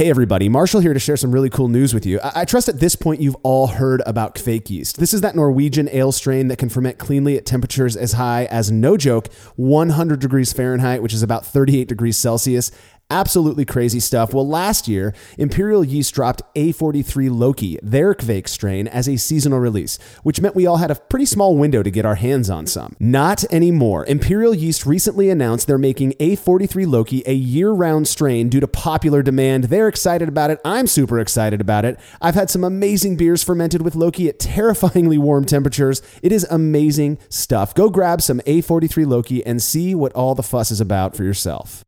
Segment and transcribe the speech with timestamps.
[0.00, 2.20] Hey, everybody, Marshall here to share some really cool news with you.
[2.20, 4.96] I, I, trust at this point you've all heard about Kveik yeast.
[4.96, 8.70] This is that Norwegian ale strain that can ferment cleanly at temperatures as high as,
[8.70, 12.70] no joke, 100 degrees Fahrenheit, which is about 38 degrees Celsius,
[13.10, 14.32] Absolutely crazy stuff.
[14.32, 19.98] Well, last year, Imperial Yeast dropped A43 Loki, their Kveik strain, as a seasonal release,
[20.22, 22.94] which meant we all had a pretty small window to get our hands on some.
[23.00, 24.06] Not anymore.
[24.06, 29.22] Imperial Yeast recently announced they're making A43 Loki a year round strain due to popular
[29.22, 29.64] demand.
[29.64, 30.60] They're excited about it.
[30.64, 31.98] I'm super excited about it.
[32.20, 36.00] I've had some amazing beers fermented with Loki at terrifyingly warm temperatures.
[36.22, 37.74] It is amazing stuff.
[37.74, 41.84] Go grab some A43 Loki and see what all the fuss is about for yourself.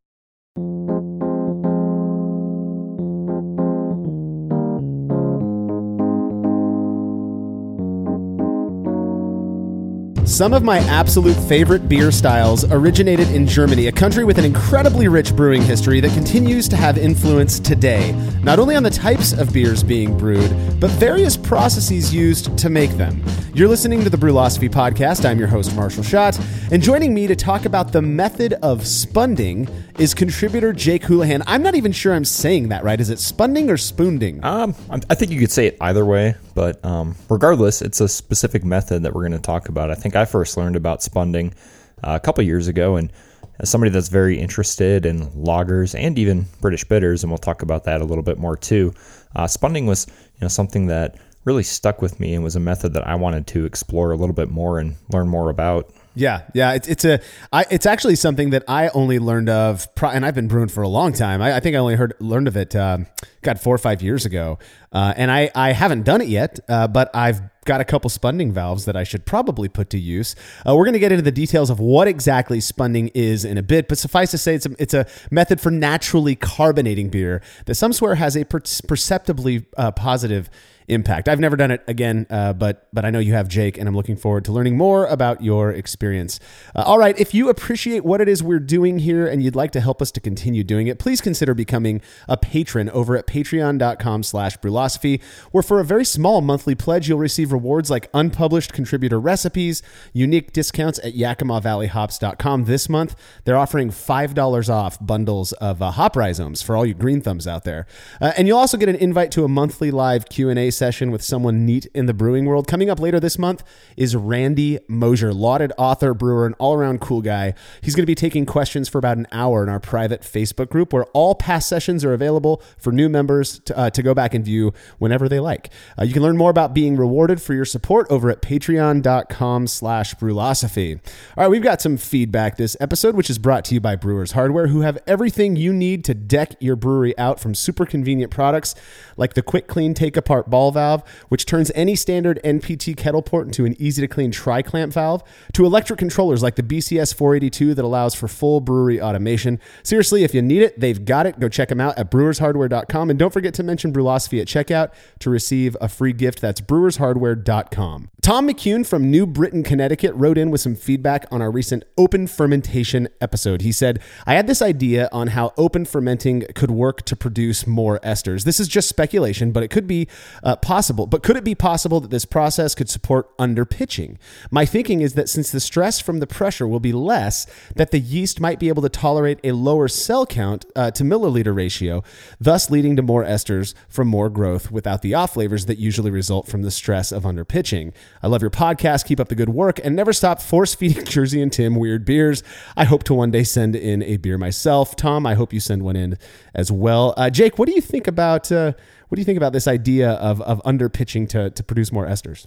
[10.32, 15.06] Some of my absolute favorite beer styles originated in Germany, a country with an incredibly
[15.06, 19.52] rich brewing history that continues to have influence today, not only on the types of
[19.52, 20.50] beers being brewed,
[20.80, 23.22] but various processes used to make them.
[23.52, 25.28] You're listening to the Brülosophy Podcast.
[25.28, 29.68] I'm your host, Marshall Schott, and joining me to talk about the method of spunding
[29.98, 31.42] is contributor Jake Huolihan.
[31.46, 33.00] I'm not even sure I'm saying that right.
[33.00, 34.44] Is it spunding or spoonding?
[34.44, 38.64] Um, I think you could say it either way, but um, regardless, it's a specific
[38.64, 39.90] method that we're going to talk about.
[39.90, 41.54] I think I first learned about spunding
[42.02, 43.12] uh, a couple years ago, and
[43.60, 47.84] as somebody that's very interested in lagers and even British bitters, and we'll talk about
[47.84, 48.92] that a little bit more too.
[49.36, 52.94] Uh, spunding was you know something that really stuck with me and was a method
[52.94, 55.92] that I wanted to explore a little bit more and learn more about.
[56.14, 57.20] Yeah, yeah, it's it's a
[57.52, 60.88] I, it's actually something that I only learned of, and I've been brewing for a
[60.88, 61.40] long time.
[61.40, 63.06] I, I think I only heard learned of it, um,
[63.40, 64.58] God, four or five years ago,
[64.92, 68.52] uh, and I I haven't done it yet, uh, but I've got a couple spunding
[68.52, 70.34] valves that I should probably put to use.
[70.66, 73.62] Uh, we're going to get into the details of what exactly spunding is in a
[73.62, 77.76] bit, but suffice to say, it's a, it's a method for naturally carbonating beer that
[77.76, 80.50] some swear has a per- perceptibly uh, positive
[80.88, 81.28] impact.
[81.28, 83.94] I've never done it again, uh, but but I know you have, Jake, and I'm
[83.94, 86.40] looking forward to learning more about your experience.
[86.74, 89.70] Uh, all right, if you appreciate what it is we're doing here and you'd like
[89.72, 94.58] to help us to continue doing it, please consider becoming a patron over at patreon.com/slash
[94.58, 99.82] brulosophy, where for a very small monthly pledge, you'll receive rewards like unpublished contributor recipes,
[100.12, 102.64] unique discounts at YakimaValleyHops.com.
[102.64, 103.14] This month,
[103.44, 107.46] they're offering five dollars off bundles of uh, hop rhizomes for all you green thumbs
[107.46, 107.86] out there,
[108.20, 111.12] uh, and you'll also get an invite to a monthly live Q and A session
[111.12, 112.66] with someone neat in the brewing world.
[112.66, 113.62] Coming up later this month
[113.96, 117.54] is Randy Mosher, lauded author, brewer, and all around cool guy.
[117.80, 120.92] He's going to be taking questions for about an hour in our private Facebook group
[120.92, 124.44] where all past sessions are available for new members to, uh, to go back and
[124.44, 125.70] view whenever they like.
[125.96, 130.16] Uh, you can learn more about being rewarded for your support over at patreon.com slash
[130.16, 130.96] brulosophy.
[131.36, 134.32] All right, we've got some feedback this episode, which is brought to you by Brewers
[134.32, 138.74] Hardware, who have everything you need to deck your brewery out from super convenient products
[139.16, 143.46] like the quick clean take apart ball valve, which turns any standard NPT kettle port
[143.46, 147.74] into an easy to clean tri clamp valve, to electric controllers like the BCS 482
[147.74, 149.58] that allows for full brewery automation.
[149.82, 151.40] Seriously, if you need it, they've got it.
[151.40, 153.10] Go check them out at brewershardware.com.
[153.10, 156.40] And don't forget to mention Brülosophy at checkout to receive a free gift.
[156.40, 158.10] That's brewershardware.com.
[158.22, 162.28] Tom McCune from New Britain, Connecticut wrote in with some feedback on our recent open
[162.28, 163.62] fermentation episode.
[163.62, 167.98] He said, I had this idea on how open fermenting could work to produce more
[168.00, 168.44] esters.
[168.44, 170.06] This is just speculation, but it could be
[170.44, 171.06] uh, possible.
[171.06, 174.16] But could it be possible that this process could support underpitching?
[174.50, 177.46] My thinking is that since the stress from the pressure will be less,
[177.76, 181.54] that the yeast might be able to tolerate a lower cell count uh, to milliliter
[181.54, 182.02] ratio,
[182.40, 186.48] thus leading to more esters from more growth without the off flavors that usually result
[186.48, 187.92] from the stress of underpitching.
[188.22, 189.06] I love your podcast.
[189.06, 192.42] Keep up the good work and never stop force feeding Jersey and Tim weird beers.
[192.76, 194.96] I hope to one day send in a beer myself.
[194.96, 196.18] Tom, I hope you send one in
[196.54, 197.14] as well.
[197.16, 198.72] Uh, Jake, what do you think about uh,
[199.12, 202.06] what do you think about this idea of of under pitching to to produce more
[202.06, 202.46] esters?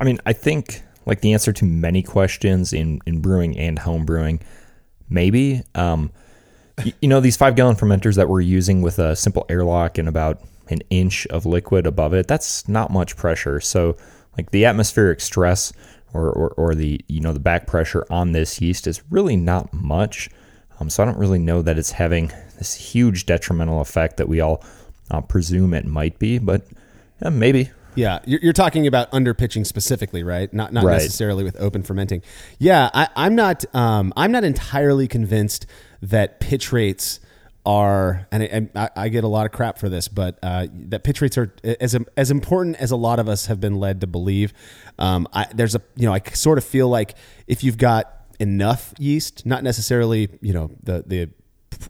[0.00, 4.04] I mean, I think like the answer to many questions in in brewing and home
[4.04, 4.40] brewing,
[5.08, 5.62] maybe.
[5.76, 6.10] Um,
[6.82, 10.08] you, you know, these five gallon fermenters that we're using with a simple airlock and
[10.08, 13.60] about an inch of liquid above it, that's not much pressure.
[13.60, 13.96] So
[14.36, 15.72] like the atmospheric stress
[16.12, 19.72] or, or, or the you know the back pressure on this yeast is really not
[19.72, 20.28] much.
[20.80, 24.40] Um, so I don't really know that it's having this huge detrimental effect that we
[24.40, 24.64] all
[25.10, 26.66] uh, presume it might be, but
[27.22, 27.70] yeah, maybe.
[27.94, 30.50] Yeah, you're, talking about under pitching specifically, right?
[30.52, 30.94] Not not right.
[30.94, 32.22] necessarily with open fermenting.
[32.58, 33.64] Yeah, I, am not.
[33.74, 35.66] Um, I'm not entirely convinced
[36.00, 37.20] that pitch rates
[37.66, 41.20] are, and I, I, get a lot of crap for this, but uh, that pitch
[41.20, 44.54] rates are as as important as a lot of us have been led to believe.
[44.98, 47.14] Um, I, there's a you know I sort of feel like
[47.46, 48.10] if you've got
[48.40, 51.28] enough yeast, not necessarily you know the the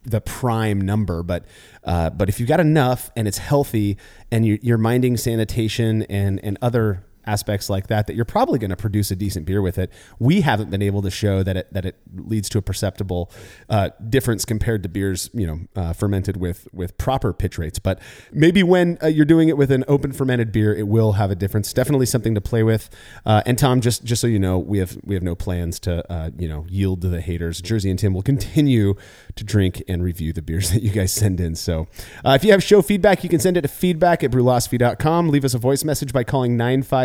[0.03, 1.45] the prime number, but
[1.83, 3.97] uh, but if you've got enough and it's healthy
[4.31, 8.69] and you're, you're minding sanitation and and other aspects like that that you're probably going
[8.69, 9.91] to produce a decent beer with it.
[10.19, 13.31] We haven't been able to show that it that it leads to a perceptible
[13.69, 17.79] uh, difference compared to beers, you know, uh, fermented with with proper pitch rates.
[17.79, 17.99] But
[18.31, 21.35] maybe when uh, you're doing it with an open fermented beer, it will have a
[21.35, 21.73] difference.
[21.73, 22.89] Definitely something to play with.
[23.25, 26.11] Uh, and Tom, just just so you know, we have we have no plans to
[26.11, 27.61] uh, you know yield to the haters.
[27.61, 28.95] Jersey and Tim will continue
[29.35, 31.55] to drink and review the beers that you guys send in.
[31.55, 31.87] So
[32.25, 35.29] uh, if you have show feedback, you can send it to feedback at brulosophy.com.
[35.29, 36.57] Leave us a voice message by calling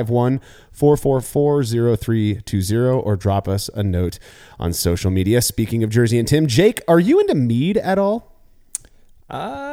[0.09, 0.41] 951
[0.73, 1.65] 444
[1.97, 4.19] 0320 or drop us a note
[4.59, 5.41] on social media.
[5.43, 8.35] Speaking of Jersey and Tim, Jake, are you into mead at all?
[9.29, 9.69] Uh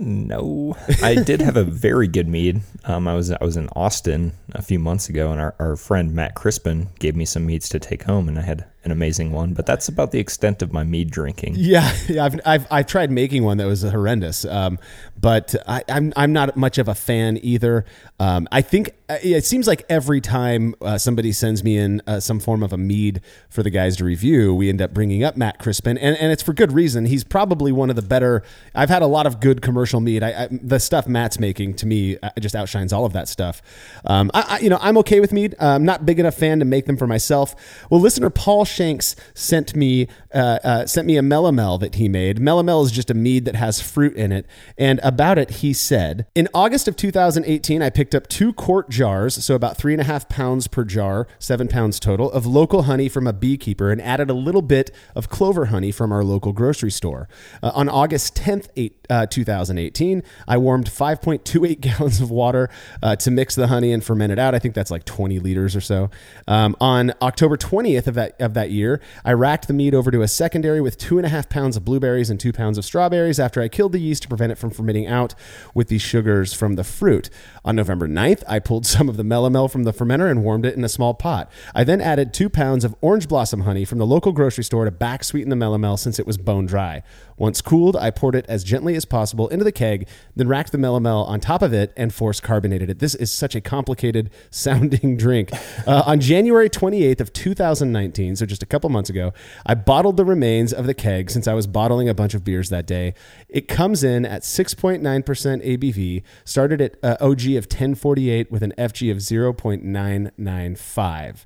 [0.00, 0.76] no.
[1.02, 2.60] I did have a very good mead.
[2.84, 6.12] Um, I was I was in Austin a few months ago, and our, our friend
[6.14, 9.54] Matt Crispin gave me some meads to take home, and I had an amazing one.
[9.54, 11.54] But that's about the extent of my mead drinking.
[11.56, 14.78] Yeah, yeah I've, I've, I've tried making one that was horrendous, um,
[15.20, 17.84] but I, I'm I'm not much of a fan either.
[18.18, 22.38] Um, I think it seems like every time uh, somebody sends me in uh, some
[22.38, 25.58] form of a mead for the guys to review, we end up bringing up Matt
[25.58, 27.06] Crispin, and, and it's for good reason.
[27.06, 28.42] He's probably one of the better.
[28.74, 30.22] I've had a lot of good commercial mead.
[30.22, 33.62] I, I, the stuff Matt's making to me uh, just outshines all of that stuff.
[34.04, 35.54] Um, I, you know, I'm okay with mead.
[35.58, 37.54] I'm not big enough fan to make them for myself.
[37.90, 42.38] Well, listener Paul Shanks sent me uh, uh, sent me a Melomel that he made.
[42.38, 44.46] Melomel is just a mead that has fruit in it,
[44.76, 49.44] and about it he said, in August of 2018, I picked up two quart jars,
[49.44, 53.08] so about three and a half pounds per jar, seven pounds total, of local honey
[53.08, 56.90] from a beekeeper, and added a little bit of clover honey from our local grocery
[56.90, 57.28] store.
[57.62, 62.68] Uh, on August 10th, eight, uh, 2018, I warmed 5.28 gallons of water
[63.00, 64.52] uh, to mix the honey and ferment it out.
[64.52, 66.10] I think that's like 20 liters or so.
[66.48, 70.22] Um, on October 20th of that of that year, I racked the mead over to
[70.22, 73.38] a secondary with two and a half pounds of blueberries and two pounds of strawberries
[73.38, 75.36] after I killed the yeast to prevent it from fermenting out
[75.72, 77.30] with the sugars from the fruit.
[77.64, 80.74] On November 9th, I pulled some of the melomel from the fermenter and warmed it
[80.74, 81.50] in a small pot.
[81.74, 84.90] I then added two pounds of orange blossom honey from the local grocery store to
[84.90, 87.02] back sweeten the melomel since it was bone dry.
[87.38, 90.78] Once cooled, I poured it as gently as possible into the keg, then racked the
[90.78, 92.98] melomel on top of it and force carbonated it.
[92.98, 95.50] This is such a complicated sounding drink.
[95.86, 99.32] Uh, on January 28th of 2019, so just a couple months ago,
[99.64, 102.70] I bottled the remains of the keg since I was bottling a bunch of beers
[102.70, 103.14] that day.
[103.48, 109.10] It comes in at 6.9% ABV, started at uh, OG of 1048 with an FG
[109.10, 111.44] of 0.995.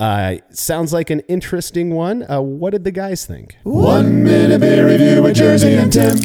[0.00, 2.28] Uh, sounds like an interesting one.
[2.30, 3.56] Uh, what did the guys think?
[3.64, 6.18] One minute beer review with Jersey and Tim.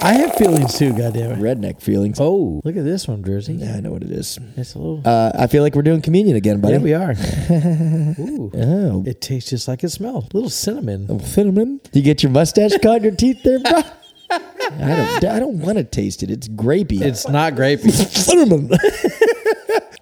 [0.00, 1.38] I have feelings too, goddamn it.
[1.40, 2.18] Redneck feelings.
[2.20, 3.54] Oh, look at this one, Jersey.
[3.54, 4.38] Yeah, I know what it is.
[4.56, 5.02] It's a little.
[5.04, 6.74] Uh, I feel like we're doing communion again, buddy.
[6.74, 7.10] yeah, we are.
[8.20, 8.52] Ooh.
[8.54, 10.26] Oh, It tastes just like it smells.
[10.32, 11.18] little cinnamon.
[11.20, 11.80] cinnamon.
[11.92, 13.72] You get your mustache caught in your teeth there, bro?
[14.30, 15.24] I don't.
[15.32, 16.30] I don't want to taste it.
[16.30, 17.00] It's grapey.
[17.00, 17.90] It's not grapey.
[17.90, 18.68] cinnamon.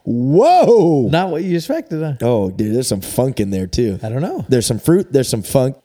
[0.07, 1.09] Whoa.
[1.11, 2.01] not what you expected.
[2.01, 2.15] Huh?
[2.23, 3.99] Oh, dude, there's some funk in there too.
[4.03, 4.45] I don't know.
[4.49, 5.13] There's some fruit.
[5.13, 5.77] There's some funk.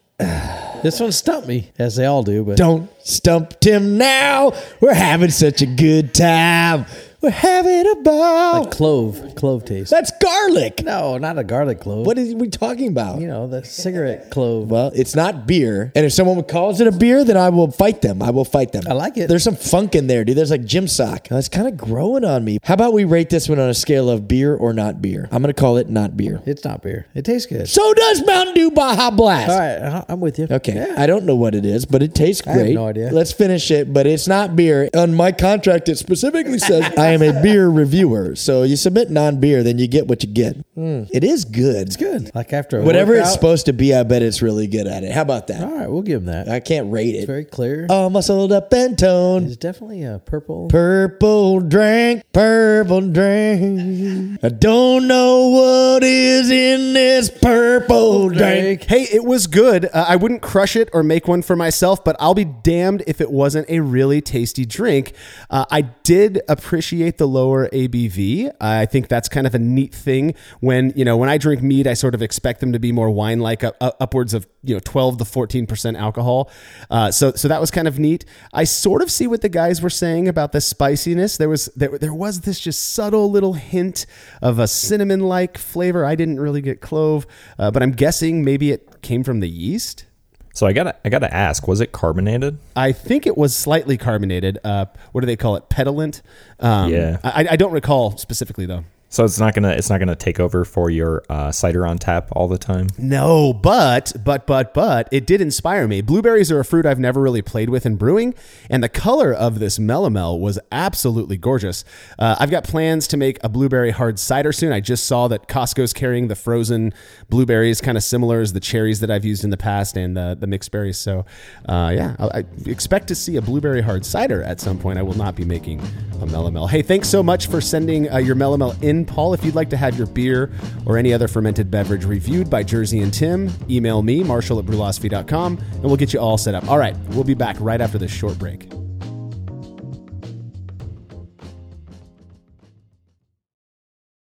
[0.84, 2.44] This one stumped me, as they all do.
[2.44, 4.54] But Don't stump Tim now.
[4.80, 6.86] We're having such a good time.
[7.22, 8.62] We're having a ball.
[8.64, 9.92] like clove, clove taste.
[9.92, 10.84] That's garlic.
[10.84, 12.04] No, not a garlic clove.
[12.06, 13.22] What is we talking about?
[13.22, 14.72] You know, the cigarette clove.
[14.72, 15.92] Well, it's not beer.
[15.94, 18.24] And if someone calls it a beer, then I will fight them.
[18.24, 18.86] I will fight them.
[18.90, 19.28] I like it.
[19.28, 20.36] There's some funk in there, dude.
[20.36, 21.28] There's like gym sock.
[21.30, 22.58] It's kind of growing on me.
[22.64, 25.30] How about we rate this one on a scale of beer or not beer?
[25.32, 26.42] I'm going to call it not beer.
[26.48, 27.06] It's not beer.
[27.14, 27.70] It tastes good.
[27.70, 29.52] So does Mountain Dew Baja Blast.
[29.52, 30.48] All right, I- I'm with you.
[30.50, 30.74] Okay.
[30.74, 30.96] Yeah.
[30.98, 32.74] I don't know what it is, but it tastes I have great.
[32.74, 33.12] no idea.
[33.12, 34.90] Let's finish it, but it's not beer.
[34.96, 38.36] On my contract, it specifically says I am a beer reviewer.
[38.36, 40.58] So you submit non beer, then you get what you get.
[40.76, 41.88] It is good.
[41.88, 42.32] It's good.
[42.34, 45.12] Like after a Whatever it's supposed to be, I bet it's really good at it.
[45.12, 45.64] How about that?
[45.64, 46.50] All right, we'll give him that.
[46.50, 47.28] I can't rate It's it.
[47.28, 47.86] very clear.
[47.90, 49.48] All muscled up and toned.
[49.48, 50.68] It's definitely a purple.
[50.70, 54.40] Purple drink, purple drink.
[54.44, 58.84] I don't know what is in this purple drink.
[58.84, 59.86] Hey, it was good.
[59.86, 63.22] Uh, I wouldn't crush it or make one for myself, but I'll be damned if
[63.22, 65.14] it wasn't a really tasty drink.
[65.50, 68.52] Uh, I did appreciate the lower ABV.
[68.60, 70.36] I think that's kind of a neat thing.
[70.60, 73.10] When you know, when I drink mead, I sort of expect them to be more
[73.10, 76.50] wine-like, uh, upwards of you know twelve to fourteen percent alcohol.
[76.90, 78.26] Uh, so, so that was kind of neat.
[78.54, 81.38] I sort of see what the guys were saying about the spiciness.
[81.38, 84.06] There was there, there was this just subtle little hint
[84.42, 86.06] of a cinnamon-like flavor.
[86.06, 87.26] I didn't really get clove,
[87.58, 90.06] uh, but I'm guessing maybe it came from the yeast.
[90.54, 92.58] So I gotta I gotta ask, was it carbonated?
[92.76, 94.58] I think it was slightly carbonated.
[94.64, 95.70] Uh, what do they call it?
[95.70, 96.22] Pétillant.
[96.60, 97.18] Um, Yeah.
[97.24, 98.84] I, I don't recall specifically though.
[99.12, 102.30] So it's not gonna it's not gonna take over for your uh, cider on tap
[102.32, 102.88] all the time.
[102.98, 106.00] No, but but but but it did inspire me.
[106.00, 108.34] Blueberries are a fruit I've never really played with in brewing,
[108.70, 111.84] and the color of this melomel was absolutely gorgeous.
[112.18, 114.72] Uh, I've got plans to make a blueberry hard cider soon.
[114.72, 116.94] I just saw that Costco's carrying the frozen
[117.30, 120.38] blueberries, kind of similar as the cherries that I've used in the past, and the
[120.40, 120.98] the mixed berries.
[120.98, 121.26] So,
[121.68, 124.98] uh, yeah, I, I expect to see a blueberry hard cider at some point.
[125.00, 126.70] I will not be making a melomel.
[126.70, 129.34] Hey, thanks so much for sending uh, your melomel in, Paul.
[129.34, 130.52] If you'd like to have your beer
[130.86, 135.58] or any other fermented beverage reviewed by Jersey and Tim, email me, marshall at brulosophy.com,
[135.58, 136.68] and we'll get you all set up.
[136.70, 138.81] All right, we'll be back right after this short break.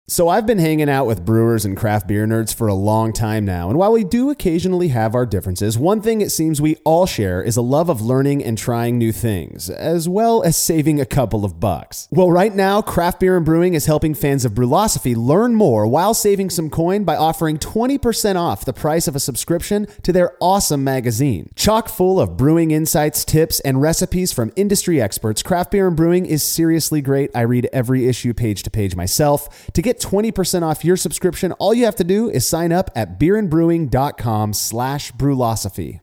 [0.09, 3.43] So I've been hanging out with brewers and craft beer nerds for a long time
[3.43, 7.05] now, and while we do occasionally have our differences, one thing it seems we all
[7.05, 11.05] share is a love of learning and trying new things, as well as saving a
[11.05, 12.07] couple of bucks.
[12.09, 16.13] Well, right now, Craft Beer and Brewing is helping fans of Brülosophy learn more while
[16.13, 20.85] saving some coin by offering 20% off the price of a subscription to their awesome
[20.85, 21.49] magazine.
[21.57, 26.25] Chock full of brewing insights, tips, and recipes from industry experts, Craft Beer and Brewing
[26.25, 27.29] is seriously great.
[27.35, 29.69] I read every issue page to page myself.
[29.73, 33.19] To get 20% off your subscription, all you have to do is sign up at
[33.19, 35.99] beerandbrewing.com slash brulosophy.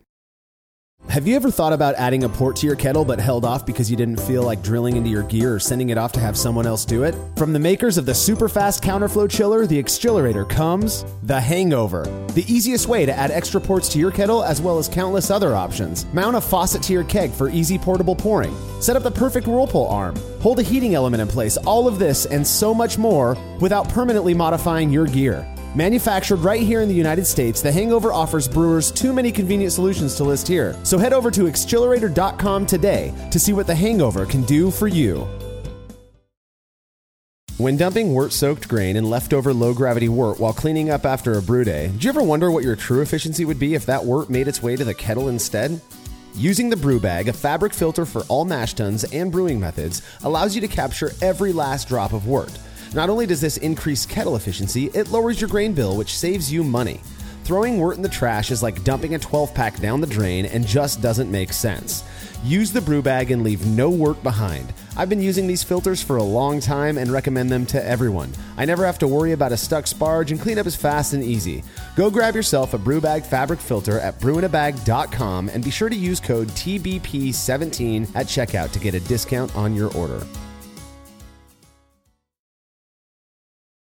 [1.11, 3.91] Have you ever thought about adding a port to your kettle but held off because
[3.91, 6.67] you didn't feel like drilling into your gear or sending it off to have someone
[6.67, 7.15] else do it?
[7.37, 12.45] From the makers of the super fast counterflow chiller, the Accelerator comes the Hangover, the
[12.53, 16.05] easiest way to add extra ports to your kettle as well as countless other options.
[16.13, 18.57] Mount a faucet to your keg for easy portable pouring.
[18.81, 20.17] Set up the perfect whirlpool arm.
[20.41, 21.57] Hold a heating element in place.
[21.59, 25.47] All of this and so much more without permanently modifying your gear.
[25.77, 30.15] Manufactured right here in the United States, The Hangover offers brewers too many convenient solutions
[30.15, 30.77] to list here.
[30.85, 35.27] So head over to accelerator.com today to see what The Hangover can do for you.
[37.57, 41.43] When dumping wort soaked grain and leftover low gravity wort while cleaning up after a
[41.43, 44.31] brew day, do you ever wonder what your true efficiency would be if that wort
[44.31, 45.81] made its way to the kettle instead?
[46.37, 50.55] Using the brew bag, a fabric filter for all mash tuns and brewing methods, allows
[50.55, 52.57] you to capture every last drop of wort.
[52.95, 56.63] Not only does this increase kettle efficiency, it lowers your grain bill, which saves you
[56.63, 57.01] money.
[57.43, 60.65] Throwing wort in the trash is like dumping a 12 pack down the drain and
[60.65, 62.05] just doesn't make sense.
[62.45, 64.73] Use the brew bag and leave no wort behind.
[64.97, 68.33] I've been using these filters for a long time and recommend them to everyone.
[68.57, 71.65] I never have to worry about a stuck sparge and cleanup is fast and easy.
[71.97, 76.21] Go grab yourself a brew bag fabric filter at brewinabag.com and be sure to use
[76.21, 80.25] code TBP17 at checkout to get a discount on your order.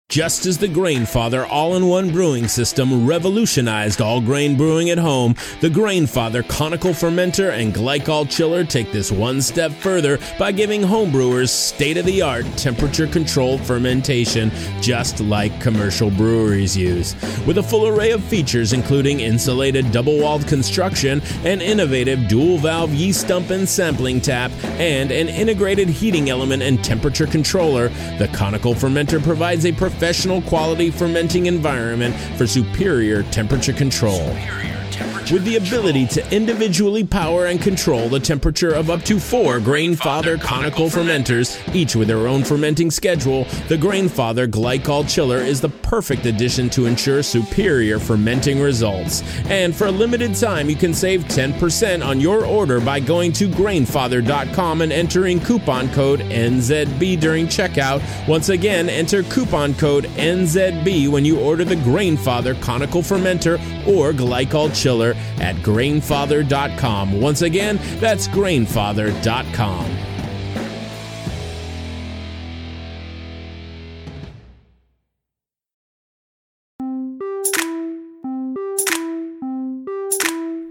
[0.08, 6.48] Just as the Grainfather all-in-one brewing system revolutionized all grain brewing at home, the Grainfather
[6.48, 13.60] conical fermenter and glycol chiller take this one step further by giving homebrewers state-of-the-art temperature-controlled
[13.62, 17.16] fermentation, just like commercial breweries use.
[17.44, 23.50] With a full array of features including insulated double-walled construction, an innovative dual-valve yeast dump
[23.50, 29.66] and sampling tap, and an integrated heating element and temperature controller, the conical fermenter provides
[29.66, 34.20] a professional quality fermenting environment for superior temperature control.
[35.32, 40.40] With the ability to individually power and control the temperature of up to four Grainfather
[40.40, 46.26] conical fermenters, each with their own fermenting schedule, the Grainfather Glycol Chiller is the perfect
[46.26, 49.24] addition to ensure superior fermenting results.
[49.46, 53.48] And for a limited time, you can save 10% on your order by going to
[53.48, 58.00] grainfather.com and entering coupon code NZB during checkout.
[58.28, 64.72] Once again, enter coupon code NZB when you order the Grainfather conical fermenter or glycol
[64.72, 67.20] chiller at grainfather.com.
[67.20, 69.95] Once again, that's grainfather.com.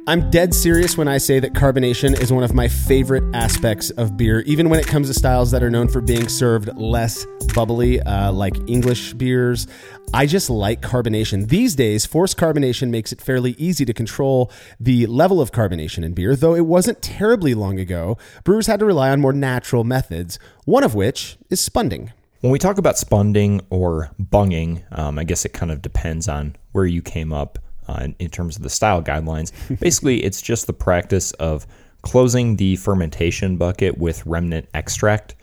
[0.07, 4.15] I'm dead serious when I say that carbonation is one of my favorite aspects of
[4.15, 7.99] beer, even when it comes to styles that are known for being served less bubbly,
[8.01, 9.65] uh, like English beers.
[10.13, 11.49] I just like carbonation.
[11.49, 16.13] These days, forced carbonation makes it fairly easy to control the level of carbonation in
[16.13, 18.15] beer, though it wasn't terribly long ago.
[18.43, 22.13] Brewers had to rely on more natural methods, one of which is spunding.
[22.41, 26.57] When we talk about spunding or bunging, um, I guess it kind of depends on
[26.73, 29.51] where you came up uh, in, in terms of the style guidelines.
[29.79, 31.65] Basically, it's just the practice of
[32.01, 35.35] closing the fermentation bucket with remnant extract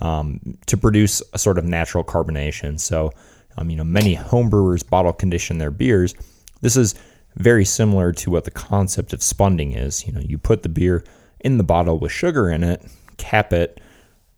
[0.00, 2.78] um, to produce a sort of natural carbonation.
[2.78, 3.12] So,
[3.56, 6.14] um, you know, many homebrewers bottle condition their beers.
[6.60, 6.94] This is
[7.36, 10.06] very similar to what the concept of spunding is.
[10.06, 11.04] You know, you put the beer
[11.40, 12.84] in the bottle with sugar in it,
[13.16, 13.80] cap it,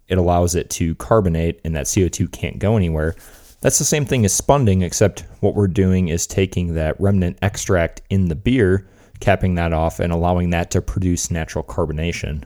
[0.09, 3.15] it allows it to carbonate, and that CO2 can't go anywhere.
[3.61, 8.03] That's the same thing as spunding, except what we're doing is taking that remnant extract
[8.09, 8.89] in the beer,
[9.21, 12.45] capping that off, and allowing that to produce natural carbonation.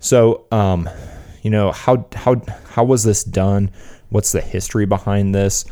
[0.00, 0.88] So, um,
[1.42, 3.70] you know, how how how was this done?
[4.10, 5.64] What's the history behind this?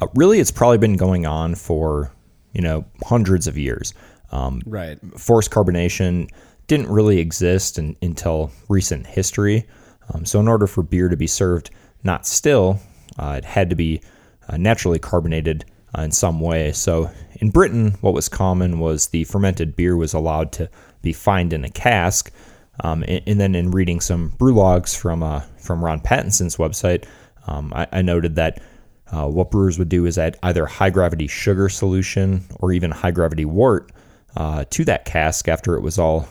[0.00, 2.10] Uh, really, it's probably been going on for
[2.52, 3.92] you know hundreds of years.
[4.30, 4.98] Um, Right.
[5.18, 6.30] forced carbonation
[6.68, 9.68] didn't really exist in, until recent history.
[10.12, 11.70] Um, so, in order for beer to be served
[12.04, 12.80] not still,
[13.18, 14.00] uh, it had to be
[14.48, 15.64] uh, naturally carbonated
[15.96, 16.72] uh, in some way.
[16.72, 20.70] So, in Britain, what was common was the fermented beer was allowed to
[21.02, 22.32] be fined in a cask.
[22.80, 27.04] Um, and, and then, in reading some brew logs from uh, from Ron Pattinson's website,
[27.46, 28.62] um, I, I noted that
[29.10, 33.10] uh, what brewers would do is add either high gravity sugar solution or even high
[33.10, 33.92] gravity wort
[34.36, 36.26] uh, to that cask after it was all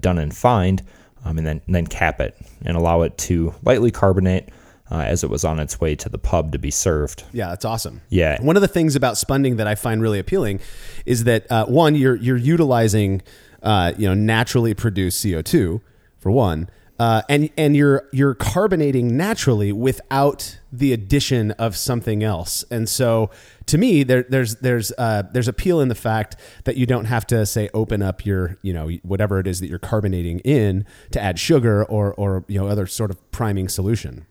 [0.00, 0.82] done and fined,
[1.24, 4.48] um, and then and then cap it and allow it to lightly carbonate
[4.90, 7.24] uh, as it was on its way to the pub to be served.
[7.32, 8.00] Yeah, that's awesome.
[8.08, 8.40] Yeah.
[8.42, 10.60] One of the things about spunding that I find really appealing
[11.06, 13.22] is that uh, one, you're you're utilizing
[13.62, 15.80] uh, you know naturally produced CO two
[16.18, 16.68] for one,
[16.98, 22.64] uh, and and you're you're carbonating naturally without the addition of something else.
[22.70, 23.30] And so
[23.66, 27.26] to me, there, there's there's uh, there's appeal in the fact that you don't have
[27.28, 31.20] to say open up your you know whatever it is that you're carbonating in to
[31.20, 34.26] add sugar or or you know other sort of priming solution.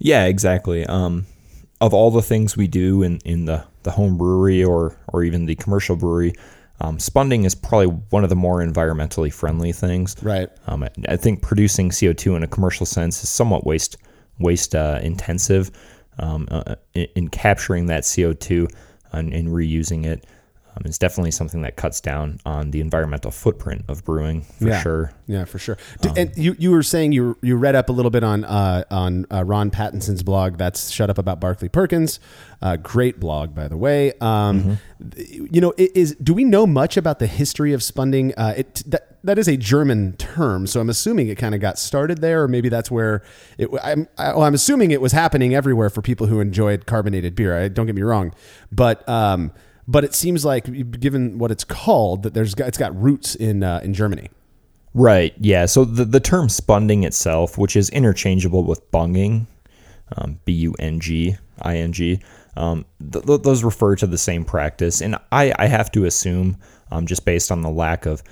[0.00, 0.84] Yeah, exactly.
[0.86, 1.26] Um,
[1.80, 5.46] of all the things we do in, in the, the home brewery or or even
[5.46, 6.34] the commercial brewery,
[6.80, 10.16] um, spunding is probably one of the more environmentally friendly things.
[10.22, 10.48] Right.
[10.66, 13.98] Um, I, I think producing CO two in a commercial sense is somewhat waste
[14.38, 15.70] waste uh, intensive.
[16.18, 18.68] Um, uh, in, in capturing that CO two
[19.12, 20.26] and, and reusing it
[20.76, 24.82] um, is definitely something that cuts down on the environmental footprint of brewing for yeah.
[24.82, 25.12] sure.
[25.26, 25.78] Yeah, for sure.
[26.00, 28.84] D- and you, you were saying you you read up a little bit on uh,
[28.90, 30.56] on uh, Ron Pattinson's blog.
[30.58, 32.20] That's Shut Up About Barclay Perkins.
[32.62, 34.12] Uh, great blog, by the way.
[34.20, 34.78] Um,
[35.14, 38.34] th- You know, is do we know much about the history of spunding?
[38.34, 41.78] Uh, it that that is a German term, so I'm assuming it kind of got
[41.78, 43.22] started there, or maybe that's where
[43.58, 43.68] it.
[43.82, 47.56] I'm I, well, I'm assuming it was happening everywhere for people who enjoyed carbonated beer.
[47.58, 48.34] I, don't get me wrong,
[48.70, 49.08] but.
[49.08, 49.52] Um,
[49.90, 50.64] but it seems like,
[51.00, 54.30] given what it's called, that there's it's got roots in uh, in Germany.
[54.94, 55.34] Right.
[55.38, 55.66] Yeah.
[55.66, 59.46] So the, the term spunding itself, which is interchangeable with bunging,
[60.16, 62.20] um, B U N G I N G,
[62.56, 65.00] um, th- th- those refer to the same practice.
[65.00, 66.56] And I, I have to assume,
[66.90, 68.22] um, just based on the lack of,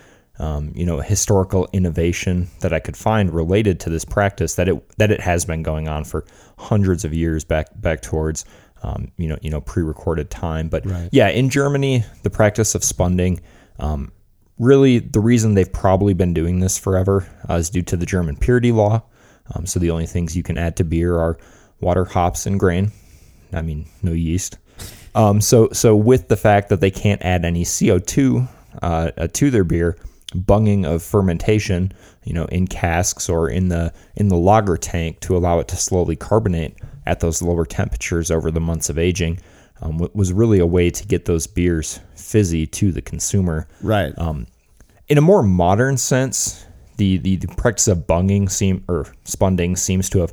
[0.40, 4.98] um, you know, historical innovation that I could find related to this practice, that it
[4.98, 6.24] that it has been going on for
[6.58, 8.44] hundreds of years back back towards.
[8.82, 13.40] Um, you know, you know, pre-recorded time, but yeah, in Germany, the practice of spunding,
[13.80, 14.12] um,
[14.58, 18.36] really the reason they've probably been doing this forever uh, is due to the German
[18.36, 19.02] purity law.
[19.54, 21.38] Um, so the only things you can add to beer are
[21.80, 22.92] water, hops, and grain.
[23.52, 24.58] I mean, no yeast.
[25.14, 28.46] Um, so so with the fact that they can't add any CO two
[28.82, 29.96] uh, uh, to their beer,
[30.34, 31.92] bunging of fermentation,
[32.24, 35.76] you know, in casks or in the in the lager tank to allow it to
[35.76, 36.76] slowly carbonate
[37.08, 39.40] at those lower temperatures over the months of aging.
[39.80, 44.12] Um, was really a way to get those beers fizzy to the consumer Right.
[45.06, 46.66] in a more modern sense,
[46.96, 50.32] the, the, the practice of bunging seem or spunding seems to have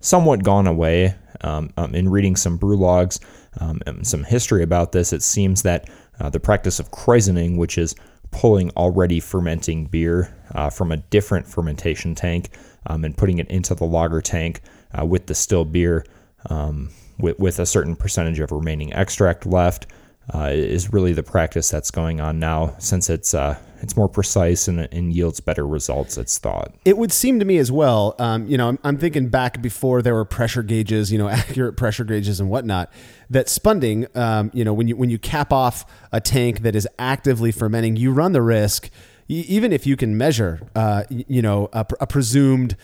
[0.00, 1.16] somewhat gone away.
[1.40, 3.20] Um, um, in reading some brew logs,
[3.60, 7.76] um, and some history about this, it seems that uh, the practice of krausening, which
[7.76, 7.94] is
[8.30, 12.50] pulling already fermenting beer uh, from a different fermentation tank
[12.86, 14.60] um, and putting it into the lager tank
[14.98, 16.04] uh, with the still beer
[16.50, 19.86] um, with, with a certain percentage of remaining extract left,
[20.32, 24.68] uh, is really the practice that's going on now since it's uh, it's more precise
[24.68, 26.16] and, and yields better results.
[26.16, 26.74] It's thought.
[26.86, 28.14] It would seem to me as well.
[28.18, 31.76] Um, you know, I'm, I'm thinking back before there were pressure gauges, you know, accurate
[31.76, 32.90] pressure gauges and whatnot.
[33.28, 36.88] That spunding, um, you know, when you when you cap off a tank that is
[36.98, 38.88] actively fermenting, you run the risk,
[39.28, 42.76] even if you can measure, uh, you know, a, a presumed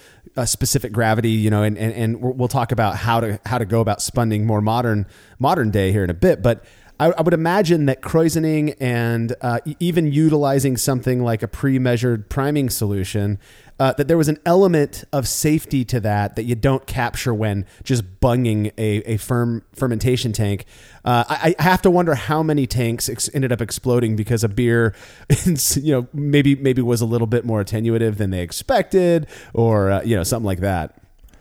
[0.47, 3.81] specific gravity, you know, and, and and we'll talk about how to how to go
[3.81, 5.07] about spunding more modern
[5.39, 6.65] modern day here in a bit, but.
[6.99, 12.69] I, I would imagine that krausening and uh, even utilizing something like a pre-measured priming
[12.69, 13.39] solution,
[13.81, 17.65] uh, that there was an element of safety to that that you don't capture when
[17.83, 20.67] just bunging a, a firm fermentation tank.
[21.03, 24.51] Uh, I, I have to wonder how many tanks ex- ended up exploding because a
[24.51, 24.95] beer,
[25.47, 30.03] you know, maybe maybe was a little bit more attenuative than they expected, or uh,
[30.03, 31.01] you know, something like that.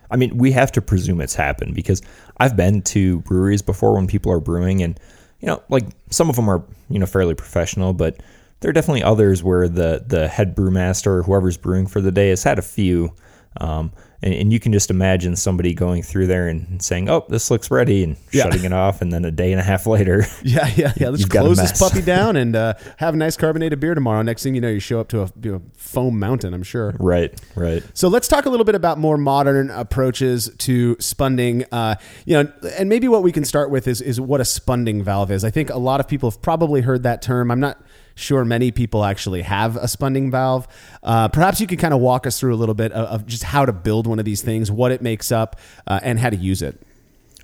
[0.10, 2.02] I mean, we have to presume it's happened because
[2.38, 4.98] I've been to breweries before when people are brewing, and
[5.42, 8.22] you know, like some of them are you know fairly professional, but
[8.62, 12.30] there are definitely others where the the head brewmaster or whoever's brewing for the day
[12.30, 13.14] has had a few
[13.58, 13.92] Um,
[14.22, 17.72] and, and you can just imagine somebody going through there and saying, "Oh, this looks
[17.72, 18.44] ready," and Yeah.
[18.44, 21.10] shutting it off, and then a day and a half later, Yeah, yeah, yeah.
[21.10, 23.96] Let's You've got a close this puppy down and uh, have a nice carbonated beer
[23.96, 24.22] tomorrow.
[24.22, 26.54] Next thing you know, you show up to a, to a foam mountain.
[26.54, 26.94] I'm sure.
[27.00, 27.82] right, right.
[27.96, 31.66] So let's talk a little bit about more modern approaches to spunding.
[31.72, 31.96] Uh,
[32.26, 35.32] you know, and maybe what we can start with is is what a spunding valve
[35.32, 35.44] is.
[35.44, 37.50] I think a lot of people have probably heard that term.
[37.52, 37.82] I'm not
[38.20, 40.68] sure many people actually have a spunding valve.
[41.02, 43.44] Uh, perhaps you could kind of walk us through a little bit of, of just
[43.44, 46.36] how to build one of these things, what it makes up, uh, and how to
[46.36, 46.82] use it.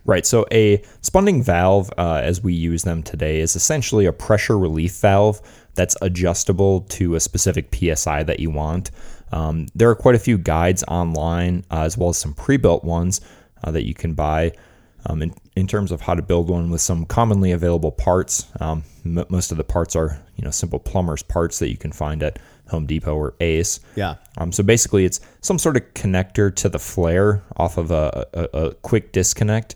[0.06, 0.26] Right.
[0.26, 4.98] So a spunding valve, uh, as we use them today, is essentially a pressure relief
[4.98, 5.42] valve
[5.74, 8.92] that's adjustable to a specific psi that you want.
[9.32, 13.20] Um, there are quite a few guides online, uh, as well as some pre-built ones
[13.64, 14.52] uh, that you can buy.
[15.08, 18.84] Um, in, in terms of how to build one with some commonly available parts, um,
[19.06, 22.24] m- most of the parts are you know simple plumber's parts that you can find
[22.24, 22.40] at
[22.70, 23.80] Home Depot or Ace.
[23.96, 24.16] Yeah.
[24.38, 28.44] Um, so basically, it's some sort of connector to the flare off of a, a,
[28.58, 29.76] a quick disconnect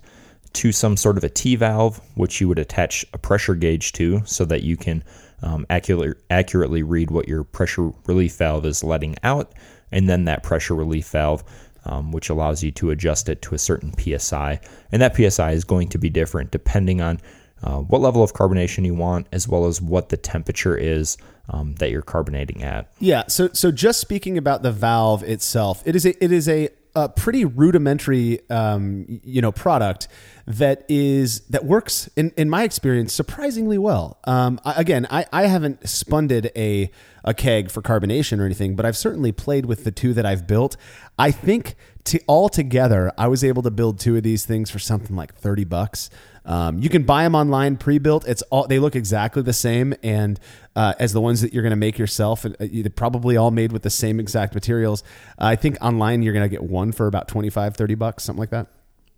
[0.53, 4.21] to some sort of a T valve, which you would attach a pressure gauge to
[4.25, 5.03] so that you can
[5.41, 9.53] um, accurately, accurately read what your pressure relief valve is letting out,
[9.91, 11.43] and then that pressure relief valve,
[11.85, 14.59] um, which allows you to adjust it to a certain PSI.
[14.91, 17.19] And that PSI is going to be different depending on
[17.61, 21.17] uh, what level of carbonation you want, as well as what the temperature is
[21.49, 22.89] um, that you're carbonating at.
[22.99, 23.27] Yeah.
[23.27, 27.09] So so just speaking about the valve itself, it is a it is a, a
[27.09, 30.07] pretty rudimentary um, you know product
[30.47, 34.19] that is that works in, in my experience surprisingly well.
[34.23, 36.91] Um, I, again, I, I haven't spunded a
[37.23, 40.47] a keg for carbonation or anything, but I've certainly played with the two that I've
[40.47, 40.77] built.
[41.17, 41.75] I think
[42.09, 45.35] to all together, I was able to build two of these things for something like
[45.35, 46.09] thirty bucks.
[46.45, 48.27] Um, you can buy them online pre-built.
[48.27, 50.39] It's all they look exactly the same, and
[50.75, 53.71] uh, as the ones that you're going to make yourself, uh, they're probably all made
[53.71, 55.03] with the same exact materials.
[55.37, 58.49] I think online you're going to get one for about 25, 30 bucks, something like
[58.49, 58.67] that.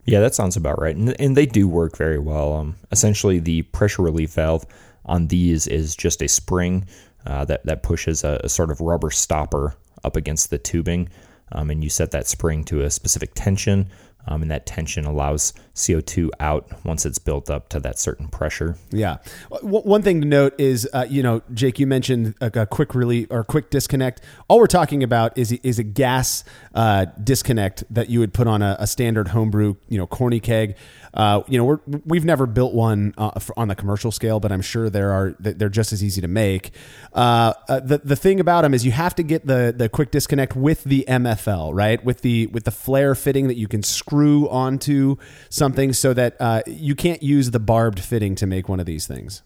[0.06, 0.96] Yeah, that sounds about right.
[0.96, 2.54] And, and they do work very well.
[2.54, 4.66] Um, essentially, the pressure relief valve
[5.06, 6.86] on these is just a spring
[7.26, 11.10] uh, that, that pushes a, a sort of rubber stopper up against the tubing.
[11.52, 13.90] Um, and you set that spring to a specific tension.
[14.28, 18.78] Um, and that tension allows CO2 out once it's built up to that certain pressure.
[18.92, 19.18] Yeah.
[19.50, 22.94] W- One thing to note is, uh, you know, Jake, you mentioned a, a quick
[22.94, 24.22] relief or quick disconnect.
[24.48, 26.44] All we're talking about is is a gas
[26.76, 30.76] uh, disconnect that you would put on a, a standard homebrew, you know, corny keg.
[31.14, 34.62] Uh, you know, we're, we've never built one uh, on the commercial scale, but I'm
[34.62, 36.72] sure there are they're just as easy to make.
[37.14, 40.12] Uh, uh, the the thing about them is you have to get the the quick
[40.12, 42.04] disconnect with the MFL, right?
[42.04, 45.18] With the with the flare fitting that you can screw onto
[45.50, 49.06] something, so that uh, you can't use the barbed fitting to make one of these
[49.06, 49.44] things.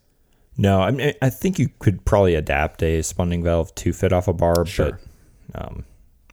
[0.58, 4.28] No, I mean, I think you could probably adapt a spunding valve to fit off
[4.28, 4.99] a barb, Sure.
[5.51, 5.84] but um,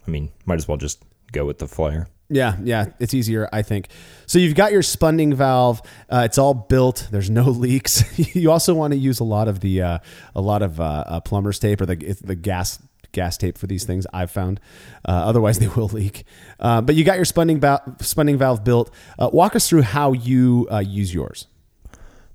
[0.07, 2.07] I mean, might as well just go with the flare.
[2.33, 3.89] Yeah, yeah, it's easier, I think.
[4.27, 5.83] So you've got your spunding valve.
[6.09, 7.09] Uh, it's all built.
[7.11, 8.19] There's no leaks.
[8.35, 9.99] you also want to use a lot of the uh,
[10.35, 12.79] a lot of uh, uh, plumber's tape or the the gas
[13.13, 14.07] gas tape for these things.
[14.13, 14.61] I've found.
[15.07, 16.25] Uh, otherwise, they will leak.
[16.59, 18.91] Uh, but you got your spunding valve spunding valve built.
[19.19, 21.47] Walk us through how you use yours.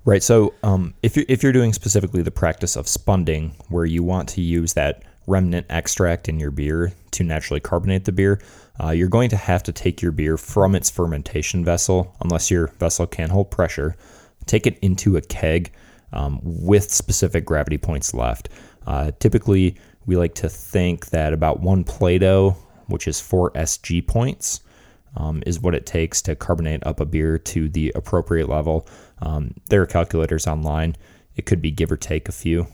[0.06, 0.24] Right.
[0.24, 4.30] So um, if you're if you're doing specifically the practice of spunding, where you want
[4.30, 8.40] to use that remnant extract in your beer to naturally carbonate the beer,
[8.84, 12.68] uh, you're going to have to take your beer from its fermentation vessel, unless your
[12.80, 13.96] vessel can hold pressure.
[14.46, 15.72] Take it into a keg
[16.14, 18.50] um, with specific gravity points left.
[18.86, 22.52] Uh, typically, we like to think that about one Plato,
[22.88, 24.62] which is four SG points,
[25.18, 28.88] um, is what it takes to carbonate up a beer to the appropriate level.
[29.20, 30.96] Um, there are calculators online.
[31.36, 32.68] It could be give or take a few.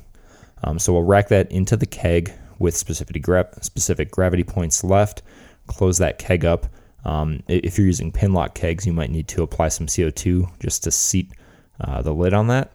[0.63, 5.21] Um, so we'll rack that into the keg with specific, gra- specific gravity points left.
[5.75, 6.67] Close that keg up.
[7.05, 10.91] Um, if you're using pinlock kegs, you might need to apply some CO2 just to
[10.91, 11.31] seat
[11.81, 12.71] uh, the lid on that.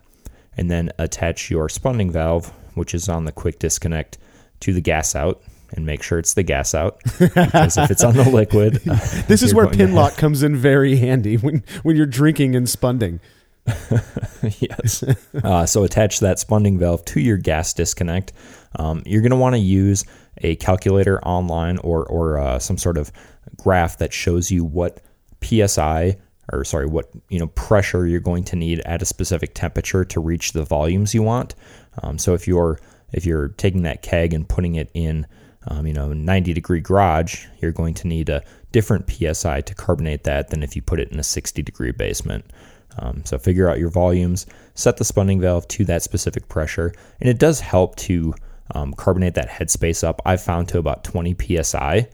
[0.56, 4.18] And then attach your spunding valve, which is on the quick disconnect,
[4.60, 5.40] to the gas out.
[5.74, 8.74] And make sure it's the gas out because if it's on the liquid,
[9.28, 12.66] This is where going to pinlock comes in very handy when when you're drinking and
[12.66, 13.20] spunding.
[14.60, 15.04] yes.
[15.44, 18.32] Uh, so attach that spunding valve to your gas disconnect.
[18.76, 20.04] Um, you're going to want to use
[20.42, 23.12] a calculator online or or uh, some sort of
[23.56, 25.00] graph that shows you what
[25.42, 26.16] psi
[26.52, 30.20] or sorry what you know pressure you're going to need at a specific temperature to
[30.20, 31.54] reach the volumes you want.
[32.02, 32.80] Um, so if you're
[33.12, 35.26] if you're taking that keg and putting it in
[35.66, 40.24] um, you know 90 degree garage, you're going to need a different psi to carbonate
[40.24, 42.44] that than if you put it in a 60 degree basement.
[43.00, 47.28] Um, so figure out your volumes, set the spunding valve to that specific pressure, and
[47.28, 48.34] it does help to
[48.74, 50.20] um, carbonate that headspace up.
[50.24, 52.08] I've found to about 20 psi.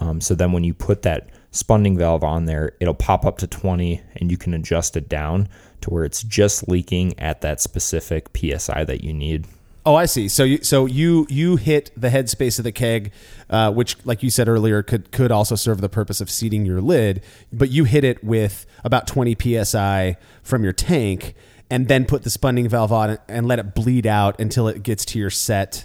[0.00, 3.46] Um, so then when you put that spunding valve on there, it'll pop up to
[3.46, 5.48] 20 and you can adjust it down
[5.80, 9.46] to where it's just leaking at that specific PSI that you need.
[9.86, 10.28] Oh, I see.
[10.28, 13.12] So you so you you hit the headspace of the keg,
[13.50, 16.80] uh, which, like you said earlier, could could also serve the purpose of seating your
[16.80, 17.22] lid.
[17.52, 21.34] But you hit it with about twenty psi from your tank,
[21.68, 25.04] and then put the spunding valve on and let it bleed out until it gets
[25.06, 25.84] to your set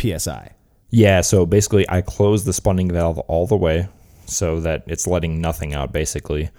[0.00, 0.52] psi.
[0.90, 3.88] Yeah, so basically I close the spunding valve all the way
[4.26, 6.50] so that it's letting nothing out basically.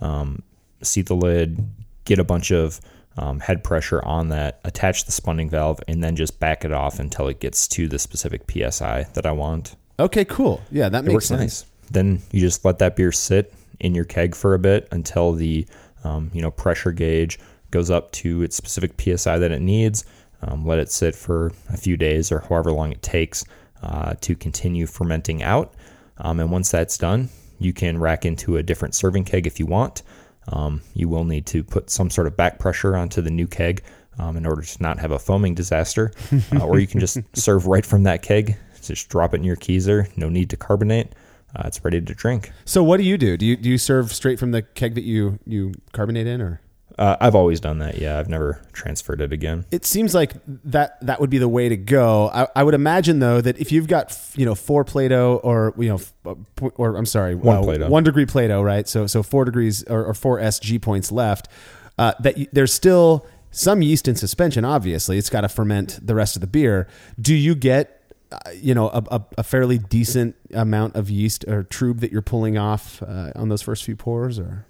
[0.00, 0.42] Um,
[0.82, 1.66] seat the lid,
[2.04, 2.80] get a bunch of
[3.16, 7.00] um, head pressure on that, attach the spunding valve, and then just back it off
[7.00, 9.74] until it gets to the specific PSI that I want.
[9.98, 10.60] Okay, cool.
[10.70, 11.40] Yeah, that It makes sense.
[11.40, 11.64] nice.
[11.90, 15.66] Then you just let that beer sit in your keg for a bit until the
[16.04, 17.38] um, you know pressure gauge
[17.70, 20.04] goes up to its specific psi that it needs.
[20.42, 23.44] Um, let it sit for a few days or however long it takes
[23.82, 25.74] uh, to continue fermenting out.
[26.18, 29.66] Um, and once that's done, you can rack into a different serving keg if you
[29.66, 30.02] want.
[30.48, 33.82] Um, you will need to put some sort of back pressure onto the new keg
[34.18, 36.12] um, in order to not have a foaming disaster.
[36.54, 38.56] uh, or you can just serve right from that keg.
[38.80, 40.16] Just drop it in your keezer.
[40.16, 41.14] No need to carbonate.
[41.56, 42.52] Uh, it's ready to drink.
[42.64, 43.36] So what do you do?
[43.36, 46.60] Do you do you serve straight from the keg that you you carbonate in, or?
[46.98, 47.98] Uh, I've always done that.
[47.98, 49.64] Yeah, I've never transferred it again.
[49.70, 50.32] it seems like
[50.64, 52.28] that that would be the way to go.
[52.34, 55.88] I, I would imagine though that if you've got you know four Plato or you
[55.90, 56.34] know f- uh,
[56.76, 57.88] or I'm sorry One uh, Plato.
[57.88, 61.48] one degree Plato right so so four degrees or, or four SG points left
[61.98, 64.64] uh, that you, there's still some yeast in suspension.
[64.64, 66.86] Obviously, it's got to ferment the rest of the beer.
[67.20, 71.62] Do you get uh, you know a, a, a fairly decent amount of yeast or
[71.62, 74.66] trube that you're pulling off uh, on those first few pours or?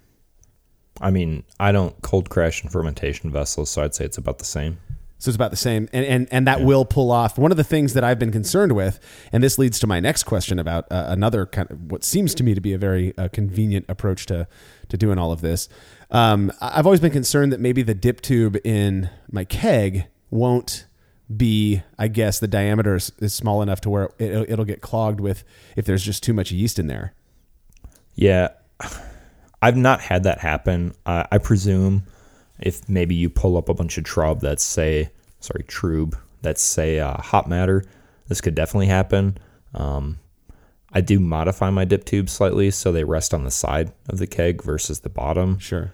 [1.01, 4.45] I mean, I don't cold crash and fermentation vessels, so I'd say it's about the
[4.45, 4.79] same.
[5.17, 7.37] So it's about the same, and and and that will pull off.
[7.37, 9.01] One of the things that I've been concerned with,
[9.33, 12.43] and this leads to my next question about uh, another kind of what seems to
[12.43, 14.47] me to be a very uh, convenient approach to
[14.87, 15.67] to doing all of this.
[16.09, 20.85] Um, I've always been concerned that maybe the dip tube in my keg won't
[21.35, 25.19] be, I guess, the diameter is, is small enough to where it, it'll get clogged
[25.19, 25.43] with
[25.75, 27.13] if there's just too much yeast in there.
[28.15, 28.49] Yeah,
[29.61, 30.93] I've not had that happen.
[31.05, 32.03] I I presume
[32.59, 36.99] if maybe you pull up a bunch of trub that's say, sorry, trube that's say
[36.99, 37.83] uh, hot matter,
[38.27, 39.37] this could definitely happen.
[39.73, 40.19] Um,
[40.91, 44.27] I do modify my dip tubes slightly so they rest on the side of the
[44.27, 45.91] keg versus the bottom, Sure.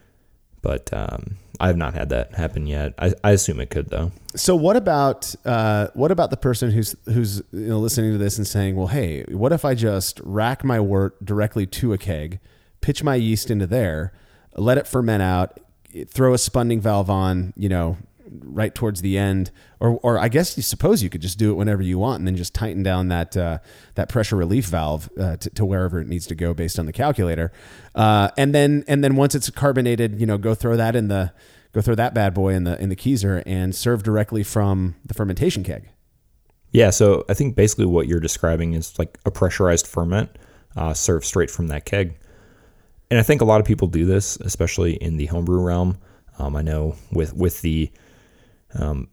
[0.62, 2.94] but um, I have not had that happen yet.
[2.98, 4.12] I, I assume it could though.
[4.36, 8.38] So what about uh, what about the person who's who's you know, listening to this
[8.38, 12.40] and saying, "Well, hey, what if I just rack my wort directly to a keg,
[12.86, 14.14] pitch my yeast into there,
[14.56, 15.60] let it ferment out,
[16.08, 17.98] throw a spunding valve on, you know,
[18.44, 21.56] right towards the end, or or I guess you suppose you could just do it
[21.56, 23.58] whenever you want, and then just tighten down that uh,
[23.96, 26.94] that pressure relief valve uh, to, to wherever it needs to go based on the
[26.94, 27.52] calculator,
[27.96, 31.34] uh, and then and then once it's carbonated, you know, go throw that in the
[31.74, 35.16] go throw that bad boy in the in the keezer and serve directly from the
[35.16, 35.90] fermentation keg.
[36.72, 40.30] Yeah, so I think basically what you're describing is like a pressurized ferment
[40.76, 42.20] uh, served straight from that keg.
[43.16, 45.98] And I think a lot of people do this, especially in the homebrew realm.
[46.38, 47.90] Um, I know with with the
[48.78, 49.08] um,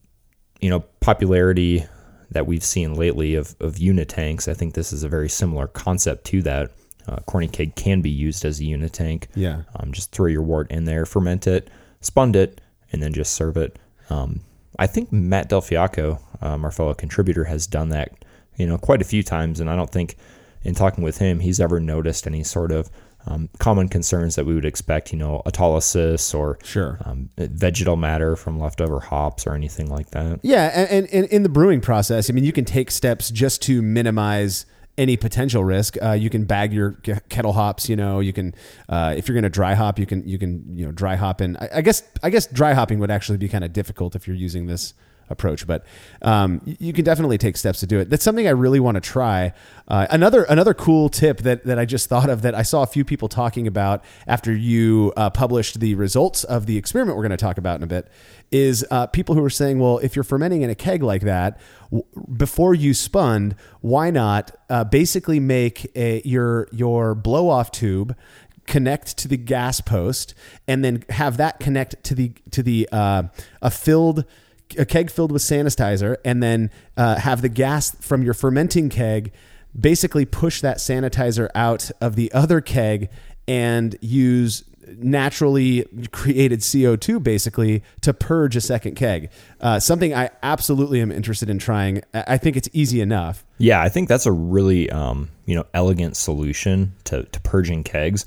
[0.61, 1.85] you know popularity
[2.33, 5.69] that we've seen lately of of unit tanks, I think this is a very similar
[5.69, 6.73] concept to that.
[7.07, 9.29] Uh, corny keg can be used as a unit tank.
[9.37, 9.63] Yeah.
[9.77, 12.61] Um, just throw your wort in there, ferment it, spund it,
[12.91, 13.79] and then just serve it.
[14.11, 14.41] Um,
[14.81, 18.25] I think Matt Del Fiacco, um, our fellow contributor, has done that,
[18.57, 20.17] you know, quite a few times, and I don't think,
[20.65, 22.91] in talking with him, he's ever noticed any sort of
[23.27, 26.99] um, common concerns that we would expect, you know, autolysis or Sure.
[27.05, 30.41] um, vegetal matter from leftover hops or anything like that.
[30.43, 33.63] Yeah, and, and, and in the brewing process, I mean, you can take steps just
[33.63, 34.67] to minimize
[34.99, 35.97] any potential risk.
[36.03, 36.93] Uh, you can bag your
[37.31, 37.89] kettle hops.
[37.89, 38.55] You know, you can
[38.89, 41.41] uh, if you're going to dry hop, you can you can you know dry hop
[41.41, 41.57] in.
[41.57, 44.37] I, I guess I guess dry hopping would actually be kind of difficult if you're
[44.37, 44.93] using this
[45.31, 45.85] approach, but
[46.23, 48.11] um, you can definitely take steps to do it.
[48.11, 49.53] That's something I really want to try.
[49.89, 52.87] Uh, another another cool tip that that I just thought of that I saw a
[52.87, 57.31] few people talking about after you uh, published the results of the experiment we're going
[57.31, 58.09] to talk about in a bit
[58.51, 61.59] is uh, people who were saying, well, if you're fermenting in a keg like that,
[61.91, 62.05] w-
[62.37, 68.17] before you spun, why not uh, basically make a, your your blow off tube
[68.67, 70.35] connect to the gas post
[70.69, 73.25] and then have that connect to the to the uh,
[73.61, 74.25] a filled
[74.79, 79.33] a keg filled with sanitizer and then uh, have the gas from your fermenting keg
[79.79, 83.11] basically push that sanitizer out of the other keg
[83.49, 84.65] and use
[84.99, 89.31] naturally created CO2 basically to purge a second keg.
[89.61, 92.03] Uh, something I absolutely am interested in trying.
[92.13, 93.45] I think it's easy enough.
[93.59, 98.25] Yeah, I think that's a really um, you know elegant solution to, to purging kegs.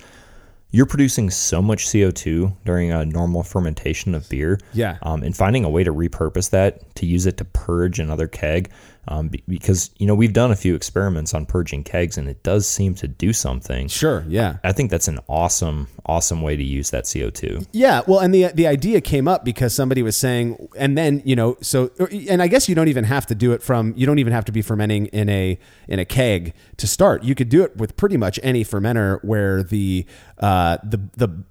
[0.76, 4.60] You're producing so much CO2 during a normal fermentation of beer.
[4.74, 4.98] Yeah.
[5.04, 8.70] Um, and finding a way to repurpose that to use it to purge another keg,
[9.08, 12.68] um, because you know we've done a few experiments on purging kegs, and it does
[12.68, 13.88] seem to do something.
[13.88, 14.58] Sure, yeah.
[14.64, 17.68] I think that's an awesome, awesome way to use that CO2.
[17.72, 21.36] Yeah, well, and the the idea came up because somebody was saying, and then you
[21.36, 21.92] know, so
[22.30, 24.46] and I guess you don't even have to do it from you don't even have
[24.46, 27.24] to be fermenting in a in a keg to start.
[27.24, 30.06] You could do it with pretty much any fermenter where the
[30.40, 31.44] uh, the the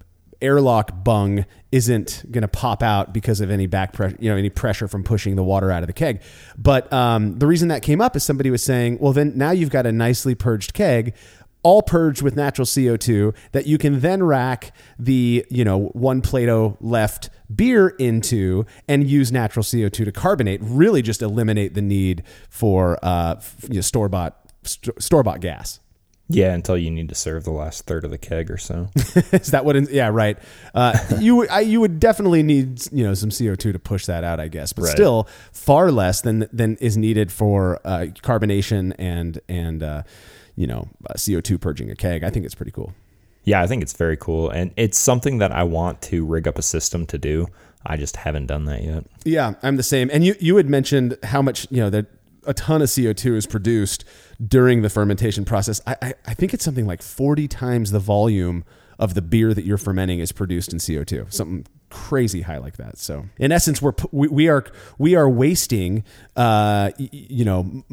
[0.45, 4.51] airlock bung isn't going to pop out because of any back pressure, you know, any
[4.51, 6.23] pressure from pushing the water out of the keg.
[6.57, 9.71] But um, the reason that came up is somebody was saying, well, then now you've
[9.71, 11.15] got a nicely purged keg
[11.65, 16.77] all purged with natural CO2 that you can then rack the, you know, one Plato
[16.81, 22.99] left beer into and use natural CO2 to carbonate, really just eliminate the need for
[23.03, 25.81] uh, you know, store bought store bought gas.
[26.29, 28.89] Yeah, until you need to serve the last third of the keg or so.
[28.97, 29.91] Is that what?
[29.91, 30.39] yeah, right.
[30.75, 34.07] Uh, you would- I, you would definitely need you know some CO two to push
[34.07, 34.93] that out, I guess, but Right.
[34.93, 40.03] still far less than than is needed for uh, carbonation and and uh,
[40.57, 40.89] you know
[41.27, 42.25] CO two purging a keg.
[42.25, 42.95] I think it's pretty cool.
[43.45, 46.57] yeah, I think it's very cool, and it's something that I want to rig up
[46.59, 47.49] a system to do.
[47.85, 49.05] I just haven't done that yet.
[49.27, 50.09] Yeah, I'm the same.
[50.11, 52.07] And you you had mentioned how much you know that
[52.47, 54.05] a ton of CO two is produced
[54.47, 55.81] during the fermentation process.
[55.87, 58.65] I, I I think it's something like 40 times the volume
[58.99, 61.27] of the beer that you're fermenting is produced in CO two.
[61.29, 62.99] Something crazy high like that.
[62.99, 64.65] So in essence, we're we, we are
[64.99, 66.05] we are wasting
[66.37, 67.85] uh you know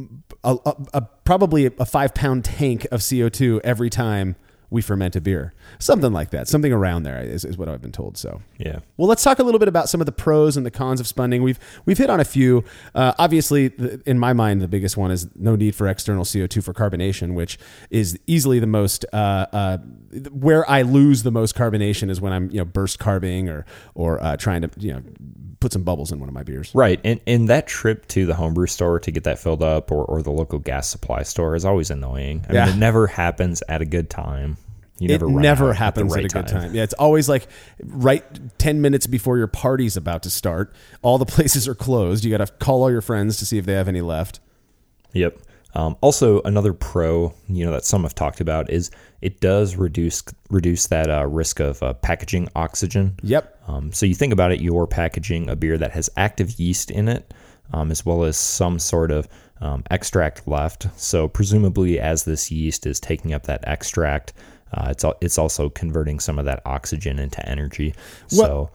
[0.44, 4.36] a, a, a probably a five pound tank of CO two every time
[4.72, 5.54] we ferment a beer.
[5.78, 6.48] Something like that.
[6.48, 8.18] Something around there is, is what I've been told.
[8.18, 8.80] So Yeah.
[8.98, 11.06] well, let's talk a little bit about some of the pros and the cons of
[11.08, 11.44] spunding.
[11.44, 12.64] We've we've hit on a few.
[12.96, 16.48] Uh, obviously, the, in my mind, the biggest one is no need for external CO
[16.48, 17.60] two for carbonation, which
[17.92, 19.78] is easily the most uh, uh,
[20.32, 24.24] where I lose the most carbonation is when I'm you know burst carbing or or
[24.24, 25.02] uh, trying to you know
[25.60, 26.72] put some bubbles in one of my beers.
[26.74, 27.00] Right.
[27.04, 30.24] And and that trip to the homebrew store to get that filled up or, or
[30.24, 32.46] the local gas supply store is always annoying.
[32.50, 32.66] I Yeah.
[32.66, 34.58] mean, it never happens at a good time.
[35.02, 36.76] You it never run never happens at, at, right a good time.
[36.76, 37.48] Yeah, it's always like
[37.84, 38.24] right
[38.60, 40.76] 10 minutes before your party's about to start.
[41.02, 42.24] All the places are closed.
[42.24, 44.40] You got to call all your friends to see if they have any left.
[45.14, 45.40] Yep.
[45.74, 50.22] Um, also, another pro, you know, that some have talked about is it does reduce
[50.52, 53.16] reduce that uh, risk of uh, packaging oxygen.
[53.24, 53.58] Yep.
[53.68, 57.08] Um, so you think about it, you're packaging a beer that has active yeast in
[57.08, 57.34] it,
[57.74, 59.28] um, as well as some sort of
[59.62, 60.88] um, extract left.
[61.00, 64.34] So presumably, as this yeast is taking up that extract,
[64.74, 67.94] uh, it's al- it's also converting some of that oxygen into energy.
[68.28, 68.70] So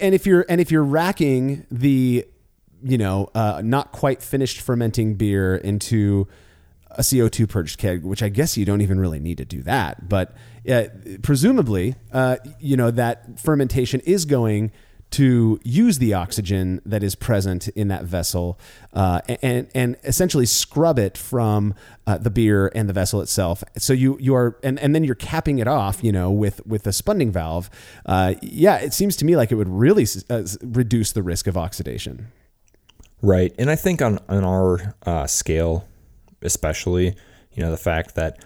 [0.00, 2.26] and if you're and if you're racking the
[2.82, 6.28] you know uh, not quite finished fermenting beer into
[6.90, 10.08] a CO2 purged keg, which I guess you don't even really need to do that,
[10.08, 10.36] but
[10.70, 10.84] uh,
[11.22, 14.70] presumably, uh, you know that fermentation is going
[15.10, 18.58] to use the oxygen that is present in that vessel
[18.94, 21.74] uh, and and essentially scrub it from
[22.06, 23.62] uh, the beer and the vessel itself.
[23.78, 26.86] So you you are and, and then you're capping it off, you know, with with
[26.86, 27.70] a spunding valve.
[28.04, 31.56] Uh, yeah, it seems to me like it would really uh, reduce the risk of
[31.56, 32.28] oxidation.
[33.24, 33.54] Right.
[33.58, 35.88] And I think on, on our uh, scale,
[36.42, 37.14] especially,
[37.54, 38.44] you know, the fact that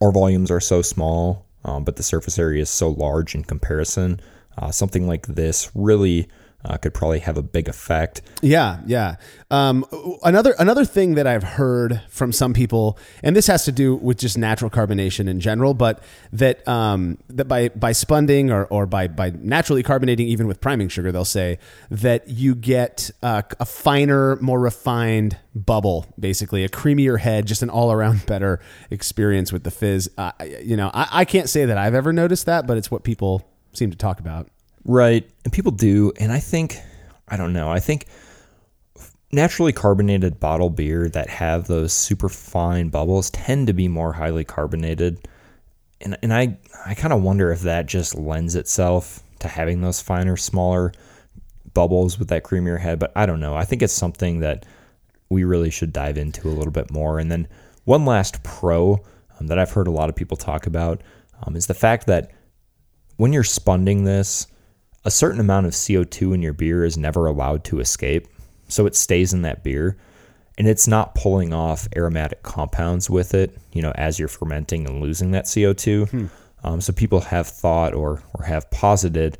[0.00, 4.20] our volumes are so small, um, but the surface area is so large in comparison,
[4.58, 6.28] uh, something like this really
[6.64, 8.22] uh, could probably have a big effect.
[8.40, 9.16] Yeah, yeah.
[9.50, 9.84] Um,
[10.22, 14.18] another another thing that I've heard from some people, and this has to do with
[14.18, 19.08] just natural carbonation in general, but that um, that by by spunding or, or by
[19.08, 21.58] by naturally carbonating, even with priming sugar, they'll say
[21.90, 27.70] that you get uh, a finer, more refined bubble, basically a creamier head, just an
[27.70, 28.60] all around better
[28.90, 30.10] experience with the fizz.
[30.16, 33.02] Uh, you know, I, I can't say that I've ever noticed that, but it's what
[33.02, 34.48] people seem to talk about.
[34.84, 35.28] Right.
[35.44, 36.12] And people do.
[36.18, 36.78] And I think,
[37.28, 38.06] I don't know, I think
[39.32, 44.44] naturally carbonated bottle beer that have those super fine bubbles tend to be more highly
[44.44, 45.26] carbonated.
[46.00, 50.00] And, and I, I kind of wonder if that just lends itself to having those
[50.00, 50.92] finer, smaller
[51.74, 52.98] bubbles with that creamier head.
[52.98, 53.54] But I don't know.
[53.54, 54.66] I think it's something that
[55.30, 57.18] we really should dive into a little bit more.
[57.18, 57.48] And then
[57.84, 59.00] one last pro
[59.40, 61.00] um, that I've heard a lot of people talk about
[61.42, 62.30] um, is the fact that
[63.22, 64.48] when you're spunding this,
[65.04, 68.26] a certain amount of CO2 in your beer is never allowed to escape.
[68.66, 69.96] So it stays in that beer
[70.58, 75.00] and it's not pulling off aromatic compounds with it, you know, as you're fermenting and
[75.00, 76.12] losing that CO2.
[76.64, 79.38] Um, so people have thought or or have posited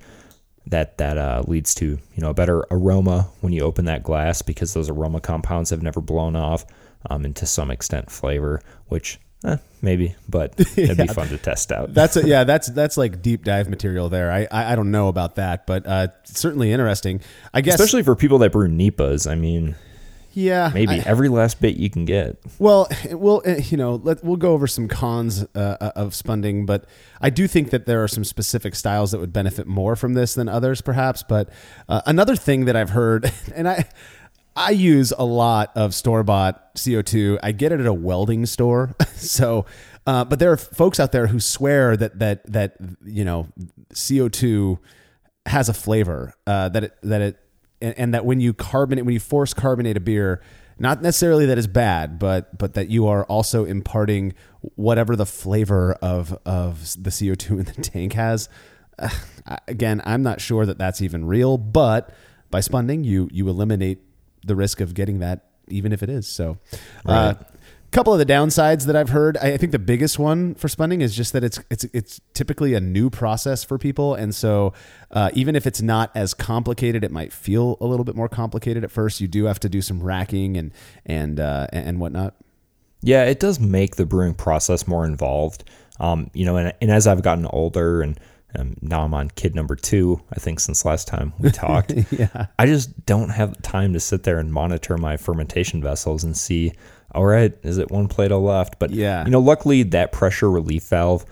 [0.66, 4.42] that that uh, leads to you know a better aroma when you open that glass
[4.42, 6.64] because those aroma compounds have never blown off,
[7.10, 11.72] um, and to some extent flavor, which eh, maybe, but it'd be fun to test
[11.72, 11.94] out.
[11.94, 14.30] That's a, yeah, that's that's like deep dive material there.
[14.30, 17.20] I I, I don't know about that, but uh, certainly interesting.
[17.52, 19.30] I guess Especially for people that brew NEIPAs.
[19.30, 19.74] I mean,
[20.32, 22.38] yeah, maybe I- every last bit you can get.
[22.58, 26.86] Well, we'll uh, you know let, we'll go over some cons uh, of spunding, but
[27.20, 30.34] I do think that there are some specific styles that would benefit more from this
[30.34, 31.22] than others, perhaps.
[31.22, 31.48] But
[31.88, 33.84] uh, another thing that I've heard, and I
[34.54, 37.38] I use a lot of store bought CO two.
[37.42, 39.66] I get it at a welding store, so.
[40.04, 43.46] Uh, but there are folks out there who swear that that that you know
[43.94, 44.80] CO two
[45.46, 47.40] has a flavor uh, that it that it
[47.80, 50.40] and, and that when you carbonate when you force carbonate a beer
[50.78, 54.32] not necessarily that is bad but but that you are also imparting
[54.76, 58.48] whatever the flavor of of the CO2 in the tank has
[58.98, 59.08] uh,
[59.68, 62.14] again I'm not sure that that's even real but
[62.50, 64.00] by spunding you you eliminate
[64.46, 66.58] the risk of getting that even if it is so
[67.06, 67.34] uh,
[67.92, 69.36] couple of the downsides that I've heard.
[69.36, 72.80] I think the biggest one for spunding is just that it's it's it's typically a
[72.80, 74.72] new process for people, and so
[75.10, 78.82] uh, even if it's not as complicated, it might feel a little bit more complicated
[78.82, 79.20] at first.
[79.20, 80.72] You do have to do some racking and
[81.06, 82.34] and uh, and whatnot.
[83.02, 85.64] Yeah, it does make the brewing process more involved.
[86.00, 88.18] Um, you know, and, and as I've gotten older and
[88.54, 92.46] um, now I'm on kid number two, I think since last time we talked, Yeah.
[92.58, 96.72] I just don't have time to sit there and monitor my fermentation vessels and see,
[97.14, 98.78] all right, is it one Plato left?
[98.78, 99.24] But Yeah.
[99.24, 101.24] you know, luckily that pressure relief valve,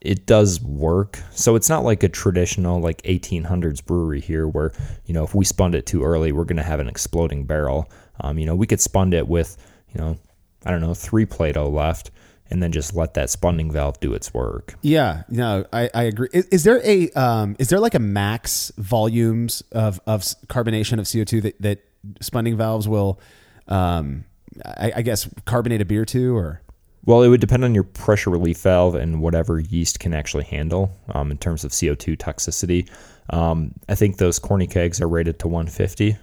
[0.00, 1.18] it does work.
[1.32, 4.72] So it's not like a traditional like 1800s brewery here where,
[5.06, 7.90] you know, if we spun it too early, we're going to have an exploding barrel.
[8.20, 9.56] Um, you know, we could spun it with,
[9.94, 10.18] you know,
[10.64, 12.10] I don't know, three Plato left
[12.50, 14.74] and then just let that spunding valve do its work.
[14.82, 16.28] Yeah, no, I, I agree.
[16.32, 21.10] Is, is there a um, is there like a max volumes of, of carbonation of
[21.10, 21.84] CO two that, that
[22.20, 23.20] spunding valves will,
[23.68, 24.24] um,
[24.64, 26.62] I, I guess, carbonate a beer to, or
[27.04, 30.96] Well, it would depend on your pressure relief valve and whatever yeast can actually handle
[31.14, 32.88] um, in terms of CO2 toxicity.
[33.30, 36.16] Um, I think those corny kegs are rated to 150.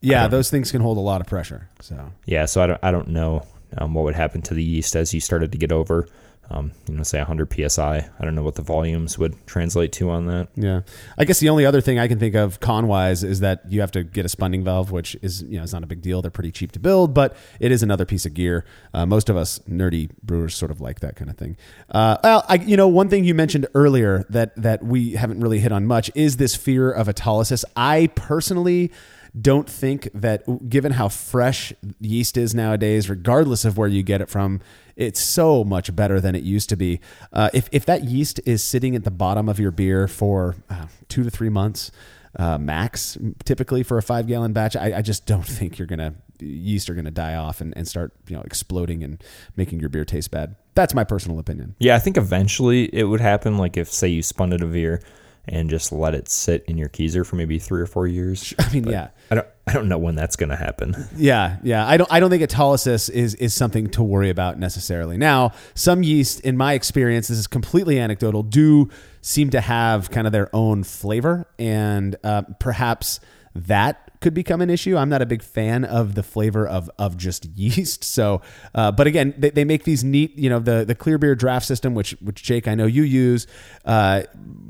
[0.00, 1.68] yeah, those things can hold a lot of pressure.
[1.80, 3.44] So Yeah, so I don't, I don't know
[3.78, 6.08] um, what would happen to the yeast as you started to get over,
[6.52, 7.96] um, you know, say 100 psi.
[7.96, 10.48] I don't know what the volumes would translate to on that.
[10.54, 10.82] Yeah,
[11.16, 13.80] I guess the only other thing I can think of con wise is that you
[13.80, 16.20] have to get a spunding valve, which is you know it's not a big deal.
[16.20, 18.64] They're pretty cheap to build, but it is another piece of gear.
[18.92, 21.56] Uh, most of us nerdy brewers sort of like that kind of thing.
[21.88, 25.60] Uh, well, I, you know, one thing you mentioned earlier that that we haven't really
[25.60, 27.64] hit on much is this fear of autolysis.
[27.76, 28.90] I personally
[29.38, 34.28] don't think that given how fresh yeast is nowadays, regardless of where you get it
[34.28, 34.60] from,
[34.94, 37.00] it's so much better than it used to be.
[37.32, 40.86] Uh, if, if that yeast is sitting at the bottom of your beer for uh,
[41.08, 41.90] two to three months
[42.36, 46.14] uh, max, typically for a five gallon batch, I, I just don't think you're gonna
[46.40, 49.22] yeast are gonna die off and, and start you know exploding and
[49.56, 50.56] making your beer taste bad.
[50.74, 51.74] That's my personal opinion.
[51.78, 53.58] Yeah, I think eventually it would happen.
[53.58, 55.02] Like if, say, you spun it a beer
[55.48, 58.54] and just let it sit in your keezer for maybe three or four years.
[58.58, 59.08] I mean, yeah.
[59.30, 60.94] I don't, I don't know when that's going to happen.
[61.16, 61.86] Yeah, yeah.
[61.86, 65.16] I don't I don't think autolysis is is something to worry about necessarily.
[65.16, 68.88] Now, some yeast in my experience, this is completely anecdotal, do
[69.20, 73.20] seem to have kind of their own flavor and uh, perhaps
[73.54, 74.96] that could become an issue.
[74.96, 78.04] I'm not a big fan of the flavor of of just yeast.
[78.04, 78.40] So,
[78.74, 81.66] uh, but again, they, they make these neat, you know, the the clear beer draft
[81.66, 83.46] system, which which Jake I know you use.
[83.84, 84.22] Uh,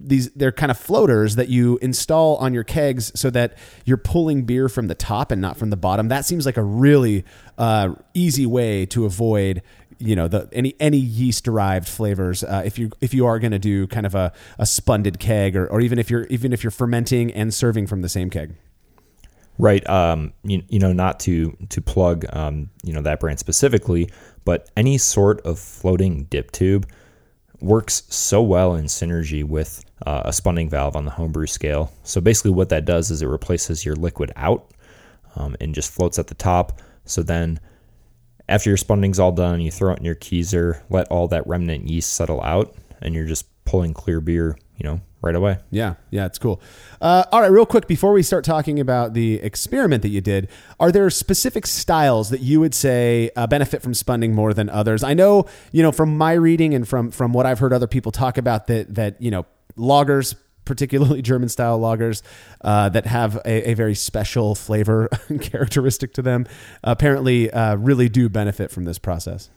[0.05, 4.45] these they're kind of floaters that you install on your kegs so that you're pulling
[4.45, 6.09] beer from the top and not from the bottom.
[6.09, 7.25] That seems like a really
[7.59, 9.63] uh, easy way to avoid
[9.99, 13.53] you know the any any yeast derived flavors uh, if you if you are going
[13.53, 16.65] to do kind of a, a spunded keg or, or even if you're even if
[16.65, 18.55] you're fermenting and serving from the same keg
[19.59, 19.89] Right.
[19.89, 24.11] Um, you, you know, not to to plug um, you know that brand specifically,
[24.45, 26.89] but any sort of floating dip tube
[27.61, 31.93] works so well in synergy with uh, a spunding valve on the homebrew scale.
[32.03, 34.73] So basically, what that does is it replaces your liquid out
[35.37, 36.81] um, and just floats at the top.
[37.05, 37.61] So then,
[38.49, 41.89] after your spunning's all done, you throw it in your keezer, let all that remnant
[41.89, 45.59] yeast settle out, and you're just pulling clear beer, you know, right away.
[45.71, 46.61] Yeah, yeah, it's cool.
[47.01, 50.49] Uh, all right, real quick before we start talking about the experiment that you did,
[50.79, 55.03] are there specific styles that you would say uh, benefit from spunding more than others?
[55.03, 58.13] I know, you know, from my reading and from from what I've heard other people
[58.13, 59.47] talk about that that you know
[59.77, 60.35] lagers.
[60.65, 62.23] Particularly German style lagers
[62.61, 65.09] uh, that have a, a very special flavor
[65.41, 66.47] characteristic to them,
[66.85, 69.51] apparently uh, really do benefit from this process.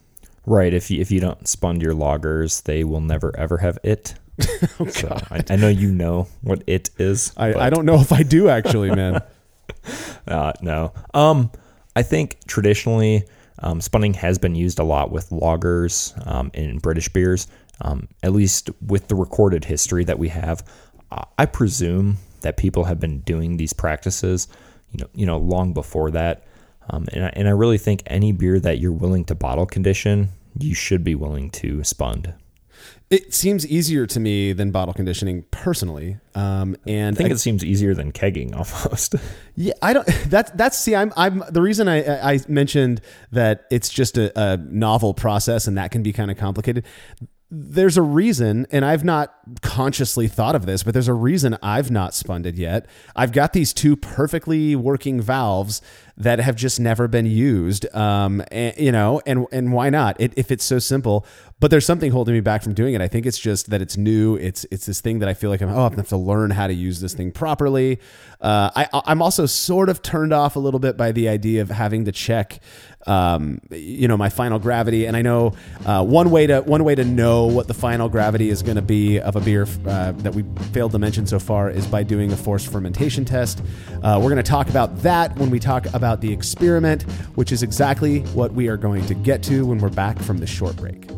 [0.48, 0.74] Right.
[0.74, 4.16] If you if you don't spund your lagers, they will never ever have it.
[4.80, 7.32] Oh, so I, I know you know what it is.
[7.38, 9.22] I, I don't know if I do actually, man.
[10.28, 10.92] Uh, no.
[11.14, 11.52] Um,
[11.96, 13.24] I think traditionally,
[13.60, 17.48] um, spunning has been used a lot with lagers um, in British beers.
[17.82, 20.64] Um, at least with the recorded history that we have,
[21.12, 24.48] Uh, I presume that people have been doing these practices,
[24.92, 26.44] you know, you know, long before that.
[26.90, 30.30] Um, and I, and I really think any beer that you're willing to bottle condition,
[30.58, 32.34] you should be willing to spund.
[33.12, 36.18] It seems easier to me than bottle conditioning personally.
[36.34, 38.54] Um, and I think it seems easier than kegging
[38.86, 39.16] almost.
[39.56, 40.08] Yeah, I don't.
[40.28, 40.96] That's that's see.
[40.96, 43.02] I'm I'm the reason I I mentioned
[43.32, 46.84] that it's just a, a novel process and that can be kind of complicated.
[47.52, 51.92] There's a reason, and I've not consciously thought of this, but there's a reason I've
[51.92, 52.88] not spunded yet.
[53.16, 55.80] I've got these two perfectly working valves
[56.18, 57.86] that have just never been used.
[57.96, 60.20] Um, and, you know, and and why not?
[60.20, 61.26] It, if it's so simple,
[61.66, 63.02] but there's something holding me back from doing it.
[63.02, 64.36] I think it's just that it's new.
[64.36, 66.68] It's it's this thing that I feel like I'm oh I have to learn how
[66.68, 68.00] to use this thing properly.
[68.40, 71.72] Uh, I I'm also sort of turned off a little bit by the idea of
[71.72, 72.60] having to check,
[73.08, 75.08] um, you know, my final gravity.
[75.08, 75.56] And I know
[75.88, 78.84] uh, one way to one way to know what the final gravity is going to
[78.84, 82.32] be of a beer uh, that we failed to mention so far is by doing
[82.32, 83.64] a forced fermentation test.
[84.04, 87.02] Uh, we're going to talk about that when we talk about the experiment,
[87.34, 90.46] which is exactly what we are going to get to when we're back from the
[90.46, 91.10] short break.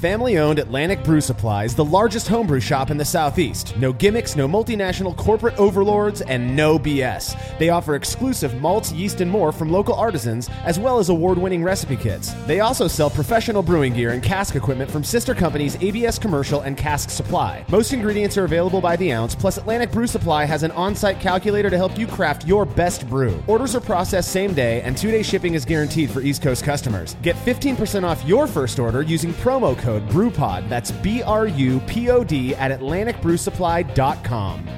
[0.00, 3.76] Family owned Atlantic Brew Supply is the largest homebrew shop in the Southeast.
[3.76, 7.36] No gimmicks, no multinational corporate overlords, and no BS.
[7.58, 11.62] They offer exclusive malts, yeast, and more from local artisans, as well as award winning
[11.62, 12.32] recipe kits.
[12.46, 16.78] They also sell professional brewing gear and cask equipment from sister companies ABS Commercial and
[16.78, 17.62] Cask Supply.
[17.68, 21.20] Most ingredients are available by the ounce, plus, Atlantic Brew Supply has an on site
[21.20, 23.38] calculator to help you craft your best brew.
[23.46, 27.16] Orders are processed same day, and two day shipping is guaranteed for East Coast customers.
[27.20, 30.68] Get 15% off your first order using promo code BREWPOD.
[30.68, 34.68] That's B R U P O D at AtlanticBrewSupply.com.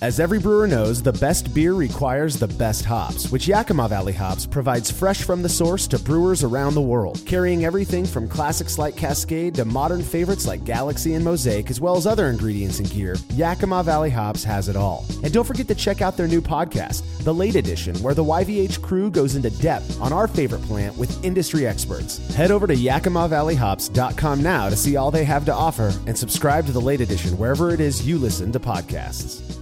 [0.00, 4.46] As every brewer knows, the best beer requires the best hops, which Yakima Valley Hops
[4.46, 8.96] provides fresh from the source to brewers around the world, carrying everything from classics like
[8.96, 13.14] Cascade to modern favorites like Galaxy and Mosaic, as well as other ingredients and gear.
[13.34, 15.04] Yakima Valley Hops has it all.
[15.22, 18.80] And don't forget to check out their new podcast, The Late Edition, where the YVH
[18.82, 22.16] crew goes into depth on our favorite plant with industry experts.
[22.34, 26.72] Head over to YakimaValleyHops.com now to see all they have to offer and subscribe to
[26.72, 29.61] The Late Edition wherever it is you listen to podcasts.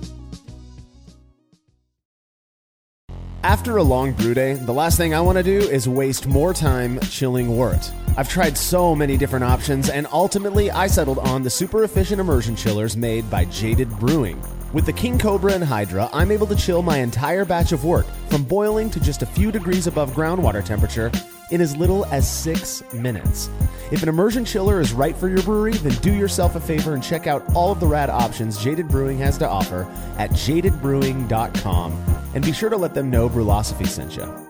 [3.43, 6.53] After a long brew day, the last thing I want to do is waste more
[6.53, 7.91] time chilling wort.
[8.19, 12.55] I've tried so many different options, and ultimately I settled on the super efficient immersion
[12.55, 14.43] chillers made by Jaded Brewing.
[14.75, 18.07] With the King Cobra and Hydra, I'm able to chill my entire batch of wort
[18.29, 21.11] from boiling to just a few degrees above groundwater temperature
[21.51, 23.51] in as little as six minutes.
[23.91, 27.03] If an immersion chiller is right for your brewery, then do yourself a favor and
[27.03, 29.83] check out all of the rad options Jaded Brewing has to offer
[30.19, 32.05] at jadedbrewing.com.
[32.35, 34.50] And be sure to let them know Brulosophy sent you.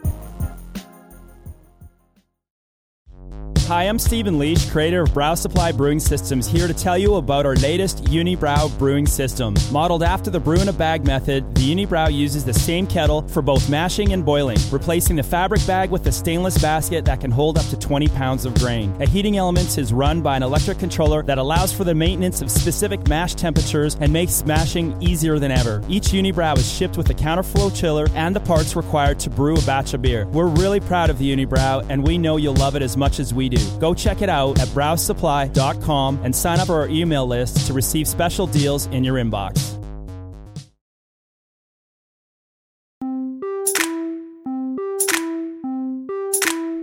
[3.71, 7.47] Hi, I'm Stephen Leach, creator of Brau Supply Brewing Systems, here to tell you about
[7.47, 9.55] our latest Unibrau brewing system.
[9.71, 13.43] Modeled after the brew in a bag method, the Unibrau uses the same kettle for
[13.43, 17.59] both mashing and boiling, replacing the fabric bag with a stainless basket that can hold
[17.59, 18.93] up to 20 pounds of grain.
[19.01, 22.51] A heating element is run by an electric controller that allows for the maintenance of
[22.51, 25.81] specific mash temperatures and makes mashing easier than ever.
[25.89, 29.63] Each Unibrau is shipped with a counterflow chiller and the parts required to brew a
[29.63, 30.27] batch of beer.
[30.33, 33.33] We're really proud of the Unibrau, and we know you'll love it as much as
[33.33, 33.60] we do.
[33.79, 38.07] Go check it out at brausupply.com and sign up for our email list to receive
[38.07, 39.77] special deals in your inbox.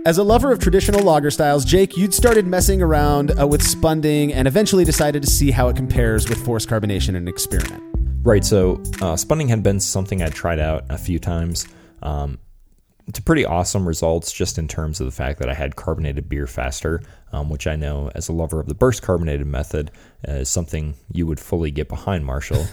[0.08, 4.32] As a lover of traditional lager styles, Jake, you'd started messing around uh, with spunding
[4.32, 7.82] and eventually decided to see how it compares with forced carbonation in an experiment.
[8.22, 8.42] Right.
[8.42, 11.68] So uh, spunding had been something I'd tried out a few times.
[12.02, 12.38] Um,
[13.12, 16.46] to pretty awesome results just in terms of the fact that I had carbonated beer
[16.46, 17.02] faster,
[17.32, 19.90] um, which I know as a lover of the burst carbonated method
[20.26, 22.66] uh, is something you would fully get behind, Marshall.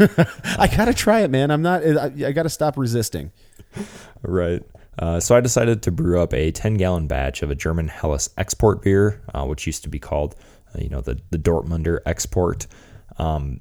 [0.58, 1.52] I gotta try it, man.
[1.52, 1.86] I'm not.
[1.86, 3.32] I, I gotta stop resisting.
[4.22, 4.62] right.
[4.98, 8.30] Uh, so I decided to brew up a 10 gallon batch of a German Helles
[8.38, 10.36] export beer, uh, which used to be called,
[10.74, 12.66] uh, you know, the, the Dortmunder export.
[13.18, 13.60] Um,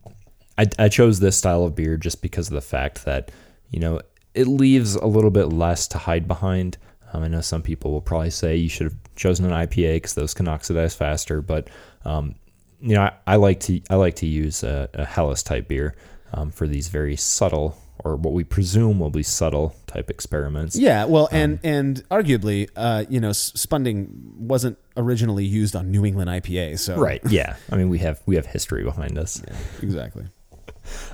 [0.56, 3.32] I, I chose this style of beer just because of the fact that,
[3.70, 4.00] you know,
[4.34, 6.76] it leaves a little bit less to hide behind.
[7.12, 10.14] Um, I know some people will probably say you should have chosen an IPA because
[10.14, 11.68] those can oxidize faster, but
[12.04, 12.34] um,
[12.80, 15.94] you know I, I, like to I like to use a, a Helles type beer.
[16.32, 20.76] um, for these very subtle, or what we presume will be subtle type experiments.
[20.76, 26.28] Yeah, well, and and arguably, uh, you know, spunding wasn't originally used on New England
[26.28, 27.20] IPA, so Right.
[27.28, 27.56] Yeah.
[27.70, 29.40] I mean, we have we have history behind us.
[29.80, 30.26] exactly.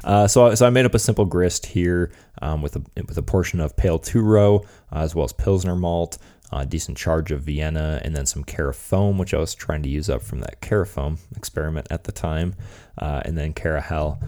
[0.05, 2.11] Uh, so, I- so I made up a simple grist here
[2.43, 5.77] um, with a with a portion of pale two row uh, as well as pilsner
[5.77, 6.19] malt,
[6.53, 10.09] a decent charge of Vienna, and then some Carafoam, which I was trying to use
[10.11, 12.55] up from that Carafoam experiment at the time,
[12.99, 14.19] uh, and then Carahel.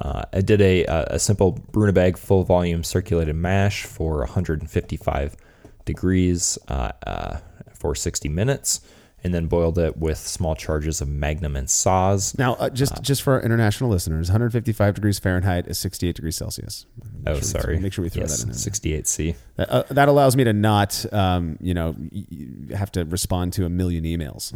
[0.00, 0.84] Uh, I did a,
[1.14, 5.36] a simple brew in a bag full volume circulated mash for 155
[5.84, 7.36] degrees uh, uh,
[7.72, 8.80] for 60 minutes,
[9.24, 12.36] and then boiled it with small charges of Magnum and Saaz.
[12.38, 16.86] Now, uh, just just for our international listeners, 155 degrees Fahrenheit is 68 degrees Celsius.
[17.00, 17.78] Make Oh, sure we- sorry.
[17.78, 18.48] Make sure we throw yes, that in.
[18.50, 18.58] there.
[18.58, 19.34] 68C.
[19.56, 21.94] That, uh, that allows me to not, um, you know,
[22.74, 24.52] have to respond to a million emails.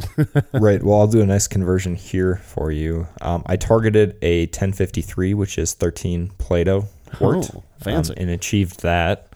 [0.59, 0.83] right.
[0.83, 3.07] Well, I'll do a nice conversion here for you.
[3.21, 6.87] Um, I targeted a 1053, which is 13 Plato
[7.21, 8.13] wort, Oh, fancy.
[8.13, 9.29] um, and achieved that.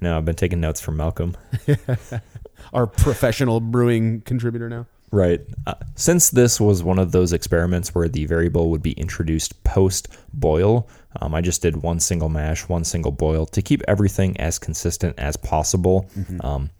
[0.00, 1.36] I know I've been taking notes from Malcolm.
[2.72, 4.86] our professional brewing contributor now.
[5.10, 5.40] Right.
[5.66, 10.08] Uh, since this was one of those experiments where the variable would be introduced post
[10.34, 10.88] boil,
[11.20, 15.18] um, I just did one single mash, one single boil to keep everything as consistent
[15.18, 16.08] as possible.
[16.40, 16.70] Um,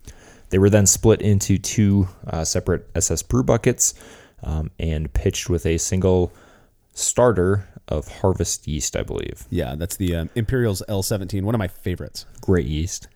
[0.51, 3.95] they were then split into two uh, separate SS brew buckets
[4.43, 6.33] um, and pitched with a single
[6.95, 9.47] starter of harvest yeast, I believe.
[9.51, 12.27] Yeah, that's the um, Imperial's L17, one of my favorites.
[12.41, 13.09] Great yeast.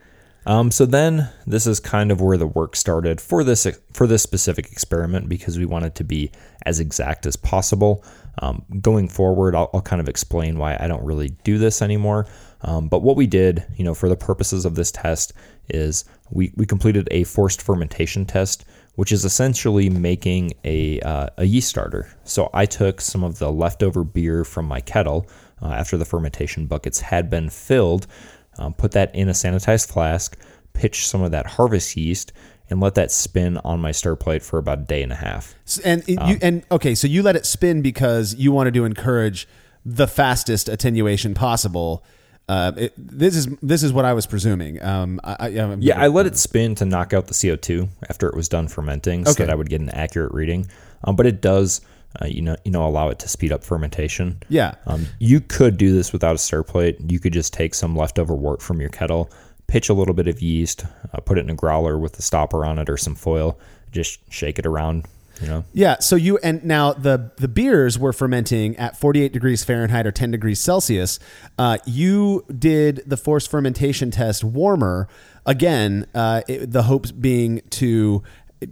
[0.45, 4.23] Um, so then this is kind of where the work started for this for this
[4.23, 6.33] specific experiment because we wanted to be
[6.67, 8.05] as exact as possible.
[8.39, 12.27] Um, going forward, I'll, I'll kind of explain why I don't really do this anymore.
[12.63, 15.33] Um, but what we did, you know, for the purposes of this test,
[15.69, 18.65] is we, we completed a forced fermentation test,
[18.95, 22.11] which is essentially making a, uh, a yeast starter.
[22.25, 25.29] So I took some of the leftover beer from my kettle
[25.61, 28.07] uh, after the fermentation buckets had been filled,
[28.59, 30.37] um, put that in a sanitized flask,
[30.73, 32.33] pitch some of that harvest yeast,
[32.71, 35.55] and let that spin on my stir plate for about a day and a half.
[35.85, 39.47] And you and okay, so you let it spin because you wanted to encourage
[39.85, 42.05] the fastest attenuation possible.
[42.49, 44.83] Uh, it, this is this is what I was presuming.
[44.83, 48.35] Um, I, I, Yeah, I let it spin to knock out the CO2 after it
[48.35, 49.45] was done fermenting, so Okay.
[49.45, 50.67] that I would get an accurate reading.
[51.05, 51.81] Um, but it does,
[52.21, 54.43] uh, you know, you know, allow it to speed up fermentation.
[54.49, 54.75] Yeah.
[54.87, 56.99] Um, you could do this without a stir plate.
[57.07, 59.31] You could just take some leftover wort from your kettle,
[59.67, 62.65] pitch a little bit of yeast, uh, put it in a growler with a stopper
[62.65, 63.59] on it or some foil,
[63.91, 65.07] just shake it around.
[65.41, 65.99] You know, Yeah.
[65.99, 70.31] So you and now the the beers were fermenting at 48 degrees Fahrenheit or 10
[70.31, 71.19] degrees Celsius.
[71.59, 75.09] Uh, you did the forced fermentation test warmer
[75.47, 76.07] again.
[76.15, 78.23] Uh, it, the hopes being to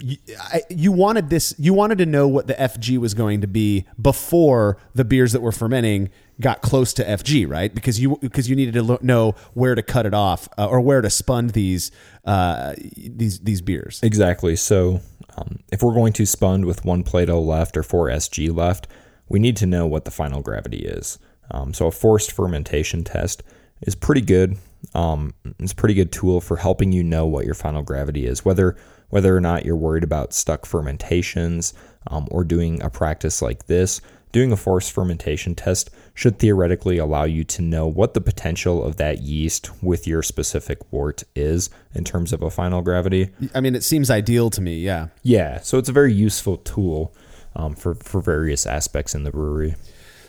[0.00, 1.54] you, I, you wanted this.
[1.58, 5.40] You wanted to know what the FG was going to be before the beers that
[5.40, 6.10] were fermenting
[6.40, 7.74] got close to FG, right?
[7.74, 10.80] Because you because you needed to lo- know where to cut it off uh, or
[10.80, 11.90] where to spund these
[12.24, 14.00] uh, these these beers.
[14.02, 14.56] Exactly.
[14.56, 15.00] So,
[15.36, 18.88] um, if we're going to spund with one Plato left or four SG left,
[19.28, 21.18] we need to know what the final gravity is.
[21.50, 23.42] Um, so, a forced fermentation test
[23.82, 24.56] is pretty good.
[24.94, 28.44] Um, it's a pretty good tool for helping you know what your final gravity is,
[28.44, 28.76] whether
[29.10, 31.74] whether or not you're worried about stuck fermentations
[32.06, 34.00] um, or doing a practice like this.
[34.32, 38.96] Doing a forced fermentation test should theoretically allow you to know what the potential of
[38.96, 43.30] that yeast with your specific wort is in terms of a final gravity.
[43.54, 44.78] I mean, it seems ideal to me.
[44.78, 45.08] Yeah.
[45.24, 47.12] Yeah, so it's a very useful tool
[47.56, 49.74] um, for for various aspects in the brewery.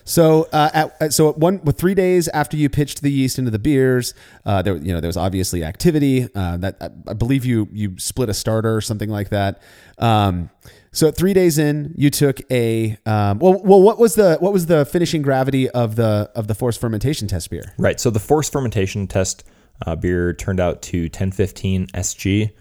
[0.04, 3.52] So, uh, at, so at one with three days after you pitched the yeast into
[3.52, 4.14] the beers,
[4.45, 6.28] uh, there you know there was obviously activity.
[6.34, 6.78] Uh, that
[7.08, 9.62] I, believe you you split a starter or something like that.
[9.97, 10.49] Um,
[10.91, 13.62] so three days in, you took a um, well.
[13.64, 17.28] Well, what was the what was the finishing gravity of the of the forced fermentation
[17.28, 17.74] test beer?
[17.78, 17.99] Right.
[17.99, 19.43] So the forced fermentation test
[19.86, 22.52] uh, beer turned out to 1015 SG.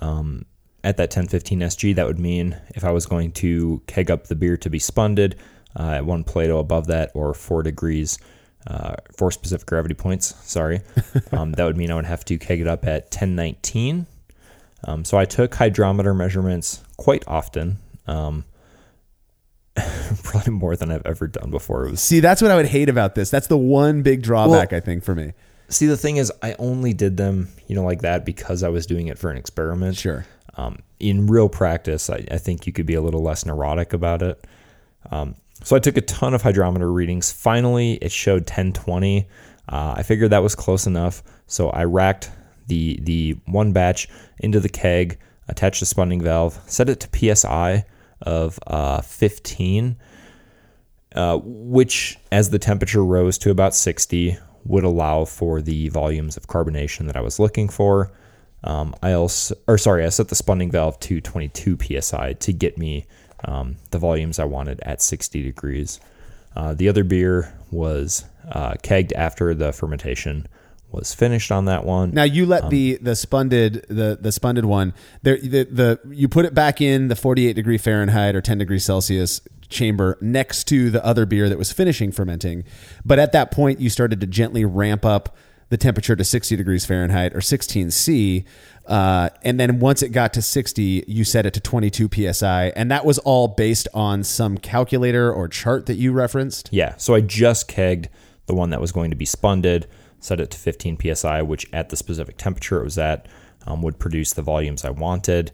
[0.00, 0.44] Um,
[0.84, 4.36] at that 1015 SG, that would mean if I was going to keg up the
[4.36, 5.36] beer to be spunded
[5.76, 8.18] uh, at one Plato above that or four degrees,
[8.66, 10.80] uh, four specific gravity points, sorry,
[11.32, 14.06] um, that would mean I would have to keg it up at 1019.
[14.84, 17.78] Um, so I took hydrometer measurements quite often.
[18.06, 18.44] Um,
[20.22, 21.82] probably more than I've ever done before.
[21.88, 23.30] Was See, that's what I would hate about this.
[23.30, 25.32] That's the one big drawback I think for me.
[25.68, 28.86] See, the thing is, I only did them, you know, like that because I was
[28.86, 29.96] doing it for an experiment.
[29.96, 30.26] Sure.
[30.56, 34.22] Um, in real practice, I, I think you could be a little less neurotic about
[34.22, 34.44] it.
[35.10, 37.32] Um, so I took a ton of hydrometer readings.
[37.32, 39.28] Finally, it showed 1020.
[39.68, 42.30] Uh, I figured that was close enough, so I racked
[42.68, 47.84] the the one batch into the keg, attached the spunding valve, set it to psi
[48.22, 49.96] of uh, 15,
[51.14, 56.46] uh, which, as the temperature rose to about 60, would allow for the volumes of
[56.46, 58.12] carbonation that I was looking for.
[58.64, 62.76] Um, I also, or sorry, I set the spunding valve to 22 psi to get
[62.76, 63.06] me
[63.44, 66.00] um, the volumes I wanted at 60 degrees.
[66.56, 70.48] Uh, the other beer was uh, kegged after the fermentation
[70.90, 72.12] was finished on that one.
[72.12, 76.28] Now you let Um, the the spunded the the spunded one there the, the you
[76.28, 80.88] put it back in the 48 degree Fahrenheit or 10 degrees Celsius chamber next to
[80.88, 82.64] the other beer that was finishing fermenting,
[83.04, 85.36] but at that point you started to gently ramp up
[85.68, 88.46] the temperature to 60 degrees Fahrenheit or 16 C,
[88.88, 92.90] uh, and then once it got to 60, you set it to 22 psi, and
[92.90, 96.70] that was all based on some calculator or chart that you referenced.
[96.72, 98.06] Yeah, so I just kegged
[98.46, 99.86] the one that was going to be spunded,
[100.20, 103.26] set it to 15 psi, which at the specific temperature it was at
[103.66, 105.52] um, would produce the volumes I wanted.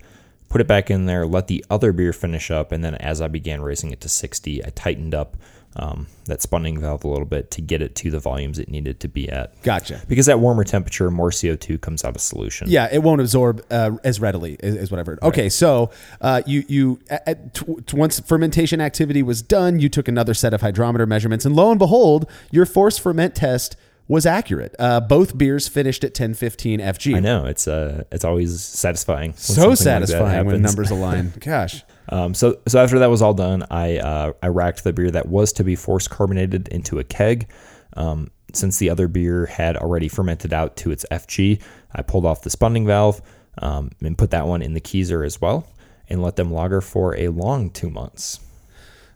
[0.55, 3.27] Put it back in there, let the other beer finish up, and then as I
[3.27, 5.37] began raising it to 60, I tightened up
[5.75, 9.01] um, that spunding valve a little bit to get it to the volumes it needed
[9.01, 9.61] to be at.
[9.63, 10.01] Gotcha.
[10.07, 12.71] Because at warmer temperature, more CO2 comes out of solution.
[12.71, 15.19] Yeah, it won't absorb uh, as readily, is, is what I've heard.
[15.25, 15.91] Okay, so
[16.21, 20.61] uh, you you at, t- once fermentation activity was done, you took another set of
[20.61, 23.77] hydrometer measurements, and lo and behold, your force ferment test
[24.07, 24.75] was accurate.
[24.79, 27.17] Uh, both beers finished at 1015 FG.
[27.17, 29.35] I know it's uh it's always satisfying.
[29.35, 31.33] So something like satisfying when numbers align.
[31.41, 31.83] Gosh.
[32.09, 35.29] Um, so so after that was all done, I uh, I racked the beer that
[35.29, 37.51] was to be force carbonated into a keg.
[37.97, 41.61] Um, since the other beer had already fermented out to its FG,
[41.93, 43.21] I pulled off the spunding valve
[43.59, 45.67] um, and put that one in the keezer as well,
[46.09, 48.41] and let them lager for a long two months.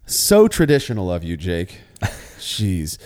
[0.07, 1.81] So traditional of you, Jake.
[2.39, 2.99] Jeez.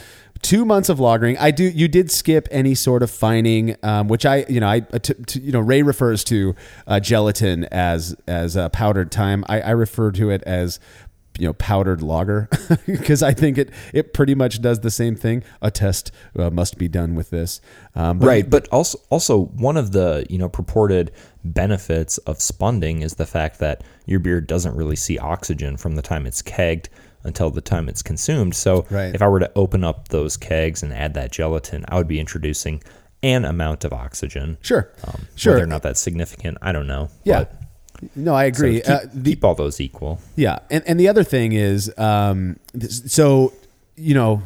[0.43, 1.37] Two months of lagering.
[1.39, 1.63] I do.
[1.63, 5.15] You did skip any sort of fining, um, which I, you know, I, uh, t-
[5.27, 6.57] t- you know, Ray refers to
[6.89, 9.45] uh, gelatin as as uh, powdered time.
[9.49, 10.81] I, I refer to it as,
[11.39, 12.49] you know, powdered lager
[12.87, 15.45] because I think it it pretty much does the same thing.
[15.63, 17.61] A test uh, must be done with this,
[17.95, 21.13] um, but- right, but also also one of the you know purported
[21.45, 26.03] benefits of spunding is the fact that your beer doesn't really see oxygen from the
[26.03, 26.87] time it's kegged
[27.25, 28.55] until the time it's consumed.
[28.55, 29.15] So Right.
[29.15, 32.19] if I were to open up those kegs and add that gelatin, I would be
[32.21, 32.83] introducing
[33.23, 34.59] an amount of oxygen.
[34.63, 35.53] Sure, Um, sure.
[35.55, 37.09] Whether or not that's significant, I don't know.
[37.25, 37.39] Yeah.
[37.45, 37.55] But-
[38.17, 38.81] No, I so agree.
[38.81, 40.19] keep, uh, the, keep all those equal.
[40.35, 42.57] Yeah, and and the other thing is, um,
[43.07, 43.53] so
[43.95, 44.43] you know,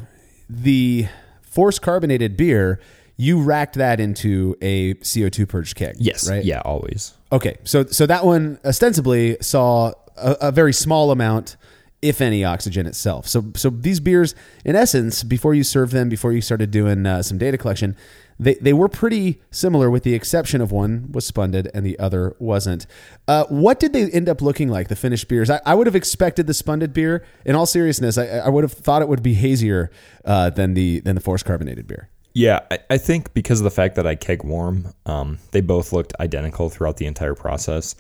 [0.51, 1.07] the
[1.41, 2.81] force carbonated beer,
[3.17, 5.97] you racked that into a CO two purge keg.
[5.99, 6.29] Yes.
[6.29, 6.45] right.
[6.45, 6.61] Yeah.
[6.67, 7.15] Always.
[7.33, 11.57] Okay, so so that one ostensibly saw a, a very small amount,
[12.03, 13.27] if any, oxygen itself.
[13.27, 14.35] So so these beers,
[14.65, 17.97] in essence, before you serve them, before you started doing uh, some data collection,
[18.39, 22.37] they they were pretty similar, with the exception of one was spunded and the other
[22.39, 22.87] wasn't.
[23.27, 24.89] Uh, what did they end up looking like?
[24.89, 25.49] The finished beers.
[25.51, 27.25] I, I would have expected the spunded beer.
[27.45, 29.91] In all seriousness, I, I would have thought it would be hazier
[30.25, 32.11] uh, than the than the force carbonated beer.
[32.35, 35.95] Yeah, I, I think because of the fact that I keg warm, um, they both
[35.95, 37.95] looked identical throughout the entire process.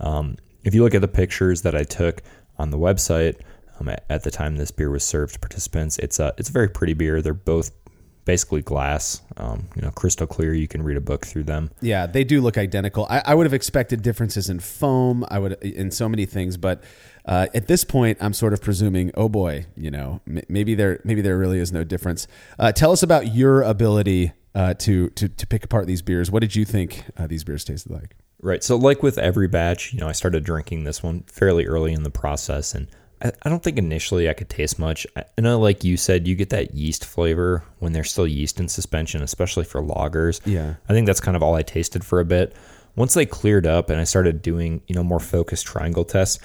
[0.00, 2.20] Um, if you look at the pictures that I took
[2.58, 3.40] on the website
[3.80, 6.52] um, at, at the time this beer was served to participants, it's a it's a
[6.52, 7.22] very pretty beer.
[7.22, 7.70] They're both
[8.26, 10.52] basically glass, um, you know, crystal clear.
[10.52, 11.70] You can read a book through them.
[11.80, 13.06] Yeah, they do look identical.
[13.08, 15.24] I, I would have expected differences in foam.
[15.28, 16.82] I would in so many things, but
[17.24, 21.00] uh, at this point, I'm sort of presuming, oh boy, you know, m- maybe there
[21.04, 22.26] maybe there really is no difference.
[22.58, 26.30] Uh, tell us about your ability uh, to to to pick apart these beers.
[26.30, 28.16] What did you think uh, these beers tasted like?
[28.40, 28.62] Right.
[28.62, 32.02] So, like with every batch, you know, I started drinking this one fairly early in
[32.02, 32.86] the process, and
[33.22, 35.06] I, I don't think initially I could taste much.
[35.16, 38.60] I, I know, like you said, you get that yeast flavor when there's still yeast
[38.60, 40.40] in suspension, especially for lagers.
[40.44, 40.74] Yeah.
[40.88, 42.54] I think that's kind of all I tasted for a bit.
[42.94, 46.38] Once they cleared up and I started doing, you know, more focused triangle tests,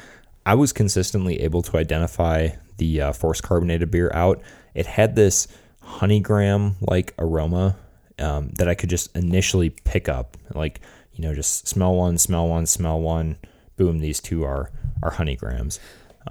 [0.45, 4.41] I was consistently able to identify the uh, force carbonated beer out.
[4.73, 5.47] It had this
[5.83, 7.75] honeygram like aroma
[8.19, 10.81] um, that I could just initially pick up, like
[11.13, 13.37] you know, just smell one, smell one, smell one.
[13.77, 14.71] Boom, these two are
[15.03, 15.79] are honeygrams.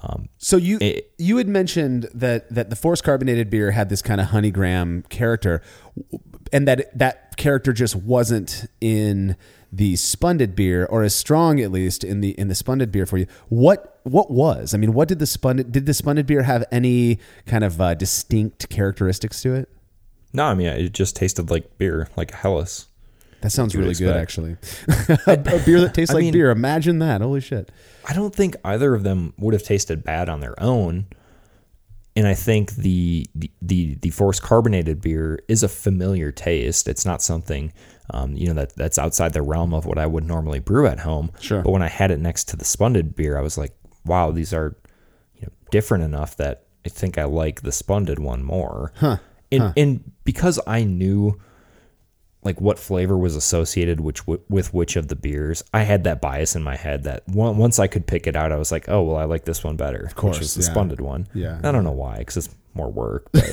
[0.02, 4.02] Um, So you It- you had mentioned that that the force carbonated beer had this
[4.02, 5.60] kind of honeygram character,
[6.52, 9.36] and that that character just wasn't in
[9.72, 13.18] the spunded beer, or as strong at least in the in the spunded beer for
[13.18, 13.26] you.
[13.48, 14.74] What what was?
[14.74, 17.94] I mean, what did the spunded did the spunded beer have any kind of uh,
[17.94, 19.68] distinct characteristics to it?
[20.32, 22.86] no, I mean it just tasted like beer, like a Helles.
[23.42, 24.56] That sounds really good, actually.
[25.26, 26.50] a, a beer that tastes I like mean- beer.
[26.50, 27.20] Imagine that.
[27.20, 27.70] Holy shit.
[28.08, 31.06] I don't think either of them would have tasted bad on their own.
[32.16, 36.88] And I think the the the, the force carbonated beer is a familiar taste.
[36.88, 37.72] It's not something
[38.12, 41.00] um, you know that that's outside the realm of what I would normally brew at
[41.00, 41.30] home.
[41.40, 41.62] Sure.
[41.62, 43.72] But when I had it next to the spunded beer, I was like,
[44.04, 44.76] wow, these are
[45.36, 48.92] you know different enough that I think I like the Spunded one more.
[48.96, 49.18] Huh.
[49.52, 51.38] And and because I knew
[52.42, 56.56] like what flavor was associated which with which of the beers, I had that bias
[56.56, 59.02] in my head that one, once I could pick it out, I was like, oh
[59.02, 60.04] well, I like this one better.
[60.04, 60.70] Of course, which is the yeah.
[60.70, 61.28] Spunded one.
[61.34, 61.60] Yeah.
[61.62, 63.44] I don't know why, because it's more work, but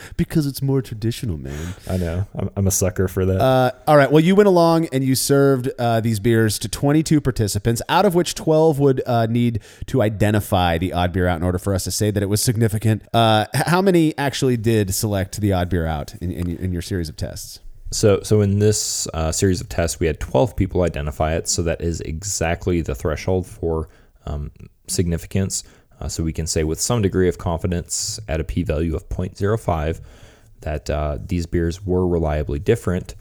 [0.16, 1.74] because it's more traditional, man.
[1.90, 3.40] I know I'm, I'm a sucker for that.
[3.40, 4.10] Uh, all right.
[4.10, 8.14] Well, you went along and you served uh, these beers to 22 participants, out of
[8.14, 11.84] which 12 would uh, need to identify the odd beer out in order for us
[11.84, 13.02] to say that it was significant.
[13.12, 17.08] Uh, how many actually did select the odd beer out in, in, in your series
[17.08, 17.60] of tests?
[17.92, 21.48] So, so in this uh, series of tests, we had 12 people identify it.
[21.48, 23.88] So that is exactly the threshold for
[24.26, 24.50] um,
[24.88, 25.62] significance.
[26.00, 30.00] Uh, so we can say with some degree of confidence at a p-value of 0.05
[30.60, 33.14] that uh, these beers were reliably different.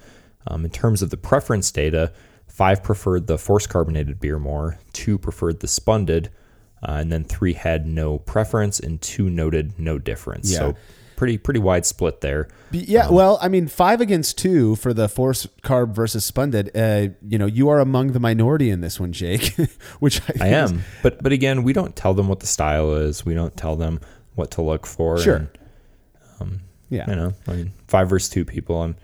[0.47, 2.11] Um, in terms of the preference data,
[2.47, 6.29] five preferred the force carbonated beer more, two preferred the spunded,
[6.83, 10.51] uh, and then three had no preference, and two noted no difference.
[10.51, 10.59] Yeah.
[10.59, 10.75] So
[11.15, 12.47] pretty pretty wide split there.
[12.71, 16.71] Yeah, well, I mean, five against two for the force carb versus spunded.
[16.75, 19.55] Uh, you know, you are among the minority in this one, Jake.
[19.99, 22.93] which I, I is- am, but but again, we don't tell them what the style
[22.95, 23.25] is.
[23.25, 23.99] We don't tell them
[24.35, 25.17] what to look for.
[25.19, 25.49] Sure.
[26.39, 26.59] and,
[26.89, 27.09] Yeah.
[27.09, 28.81] you know, I mean, five versus two people.
[28.81, 28.95] I'm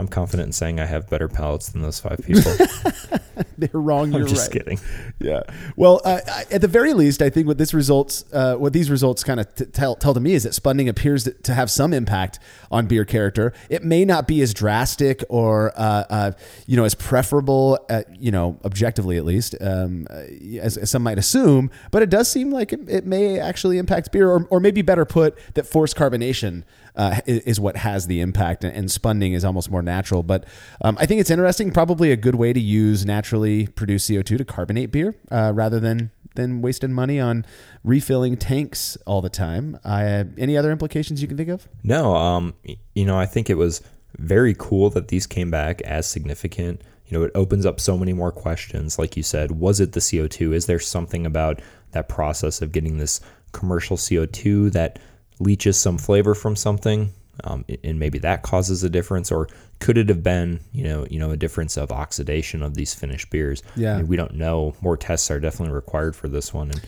[0.00, 2.52] I'm confident in saying I have better palates than those five people.
[3.58, 4.14] They're wrong.
[4.14, 4.64] I'm just right.
[4.64, 4.80] kidding.
[5.18, 5.42] Yeah.
[5.76, 6.20] Well, uh,
[6.50, 9.54] at the very least, I think what this results, uh, what these results kind of
[9.54, 12.38] t- tell tell to me is that spunding appears to- to have some impact
[12.70, 13.52] on beer character.
[13.68, 16.32] It may not be as drastic or uh, uh,
[16.66, 20.22] you know as preferable, uh, you know, objectively at least, um, uh,
[20.60, 21.70] as, as some might assume.
[21.90, 25.04] But it does seem like it, it may actually impact beer, or, or maybe better
[25.04, 26.64] put, that forced carbonation
[27.00, 30.22] uh, is what has the impact, and, spunding is almost more natural.
[30.22, 30.44] But
[30.82, 31.70] um, I think it's interesting.
[31.70, 35.80] Probably a good way to use naturally produced CO two to carbonate beer uh, rather
[35.80, 37.46] than than wasting money on
[37.84, 39.78] refilling tanks all the time.
[39.82, 41.66] Uh, any other implications you can think of?
[41.82, 42.54] No, um,
[42.94, 43.80] you know, I think it was
[44.18, 46.82] very cool that these came back as significant.
[47.06, 48.98] You know, it opens up so many more questions.
[48.98, 50.52] Like you said, was it the CO2?
[50.52, 53.22] Is there something about that process of getting this
[53.52, 54.98] commercial CO2 that
[55.40, 57.12] leaches some flavor from something?
[57.42, 61.18] Um, and maybe that causes a difference, or could it have been, you know, you
[61.18, 63.62] know, a difference of oxidation of these finished beers?
[63.76, 63.94] Yeah.
[63.94, 64.74] I mean, we don't know.
[64.82, 66.80] More tests are definitely required for this one, and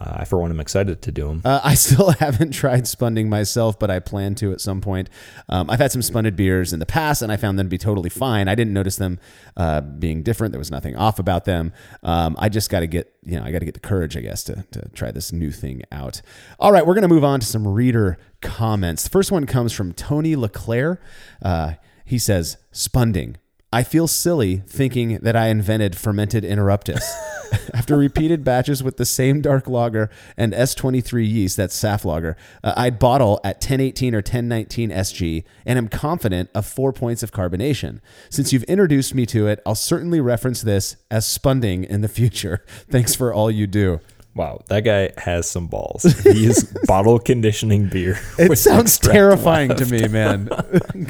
[0.00, 1.42] I, for one, am excited to do them.
[1.44, 5.08] Uh, I still haven't tried spunding myself, but I plan to at some point.
[5.48, 7.78] Um, I've had some spunded beers in the past, and I found them to be
[7.78, 8.48] totally fine.
[8.48, 9.18] I didn't notice them
[9.56, 10.52] uh, being different.
[10.52, 11.72] There was nothing off about them.
[12.02, 14.20] Um, I just got to get, you know, I got to get the courage, I
[14.20, 16.20] guess, to, to try this new thing out.
[16.58, 19.04] All right, we're going to move on to some reader comments.
[19.04, 21.00] The first one comes from Tony LeClaire.
[21.42, 21.74] Uh,
[22.04, 23.36] he says, "Spunding."
[23.72, 27.02] I feel silly thinking that I invented fermented interruptus.
[27.74, 32.74] After repeated batches with the same dark lager and S23 yeast, that's SAF lager, uh,
[32.76, 38.00] I'd bottle at 1018 or 1019 SG and am confident of four points of carbonation.
[38.30, 42.64] Since you've introduced me to it, I'll certainly reference this as spunding in the future.
[42.90, 44.00] Thanks for all you do.
[44.34, 46.02] Wow, that guy has some balls.
[46.22, 48.20] He's bottle conditioning beer.
[48.38, 49.86] It sounds terrifying left.
[49.86, 50.50] to me, man.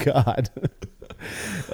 [0.05, 0.49] God.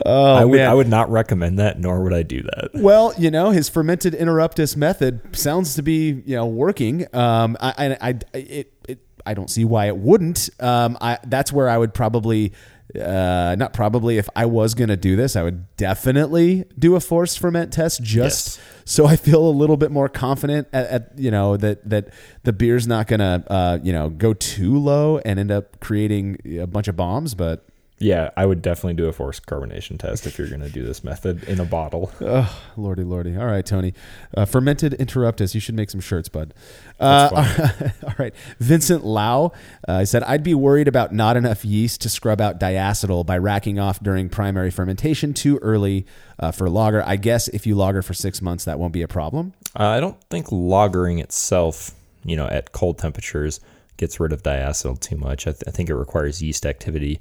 [0.06, 0.70] Oh, I would man.
[0.70, 2.70] I would not recommend that, nor would I do that.
[2.74, 7.06] Well, you know, his fermented interruptus method sounds to be, you know, working.
[7.14, 10.50] Um, I, I, I, it, it, I don't see why it wouldn't.
[10.60, 12.52] Um, I, that's where I would probably,
[12.98, 17.00] uh, not probably, if I was going to do this, I would definitely do a
[17.00, 18.66] forced ferment test just Yes.
[18.84, 22.08] so I feel a little bit more confident at, at you know, that, that
[22.42, 26.38] the beer's not going to, uh, you know, go too low and end up creating
[26.60, 27.34] a bunch of bombs.
[27.34, 27.66] But
[28.02, 31.04] Yeah, I would definitely do a forced carbonation test if you're going to do this
[31.04, 32.10] method in a bottle.
[32.34, 33.36] Oh, lordy, lordy.
[33.36, 33.92] All right, Tony.
[34.34, 35.54] Uh, fermented interruptus.
[35.54, 36.54] You should make some shirts, bud.
[36.98, 37.68] Uh,
[38.04, 38.34] all right.
[38.58, 39.52] Vincent Lau
[39.86, 43.78] uh, said, I'd be worried about not enough yeast to scrub out diacetyl by racking
[43.78, 46.06] off during primary fermentation too early
[46.38, 47.02] uh, for lager.
[47.06, 49.52] I guess if you lager for six months, that won't be a problem.
[49.78, 51.90] Uh, I don't think lagering itself,
[52.24, 53.60] you know, at cold temperatures
[53.98, 55.46] gets rid of diacetyl too much.
[55.46, 57.20] I, th- I think it requires yeast activity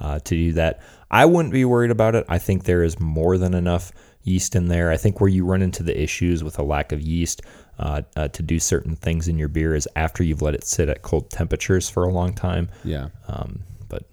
[0.00, 0.80] uh, to do that.
[1.10, 2.24] I wouldn't be worried about it.
[2.28, 3.92] I think there is more than enough
[4.22, 4.90] yeast in there.
[4.90, 7.42] I think where you run into the issues with a lack of yeast
[7.78, 10.88] uh, uh, to do certain things in your beer is after you've let it sit
[10.88, 12.68] at cold temperatures for a long time.
[12.84, 13.08] Yeah.
[13.28, 14.04] Um, but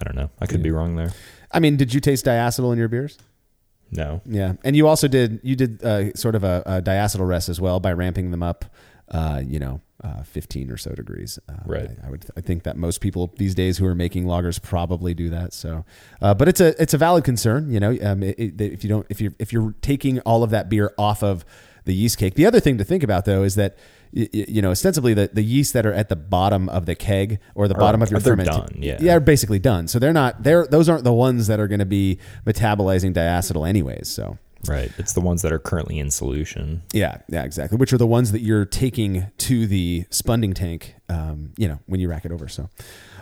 [0.00, 0.30] I don't know.
[0.40, 1.12] I could be wrong there.
[1.50, 3.18] I mean, did you taste diacetyl in your beers?
[3.92, 4.22] No.
[4.24, 7.60] Yeah, and you also did you did uh, sort of a, a diacetyl rest as
[7.60, 8.64] well by ramping them up,
[9.10, 11.38] uh, you know, uh, fifteen or so degrees.
[11.48, 11.90] Uh, Right.
[12.02, 15.14] I, I would I think that most people these days who are making lagers probably
[15.14, 15.52] do that.
[15.52, 15.84] So,
[16.20, 17.70] uh, but it's a it's a valid concern.
[17.70, 20.42] You know, um, it, it, if you don't if you are if you're taking all
[20.42, 21.44] of that beer off of
[21.84, 22.34] the yeast cake.
[22.34, 23.76] The other thing to think about though is that
[24.14, 26.94] y- y- you know ostensibly the, the yeast that are at the bottom of the
[26.94, 28.98] keg or the bottom of your they're ferment done, yeah.
[29.00, 29.88] yeah are basically done.
[29.88, 33.68] So they're not they're those aren't the ones that are going to be metabolizing diacetyl
[33.68, 34.08] anyways.
[34.08, 34.92] So Right.
[34.98, 36.82] It's the ones that are currently in solution.
[36.92, 37.78] yeah, yeah, exactly.
[37.78, 42.00] Which are the ones that you're taking to the spunding tank, um, you know, when
[42.00, 42.48] you rack it over.
[42.48, 42.68] So,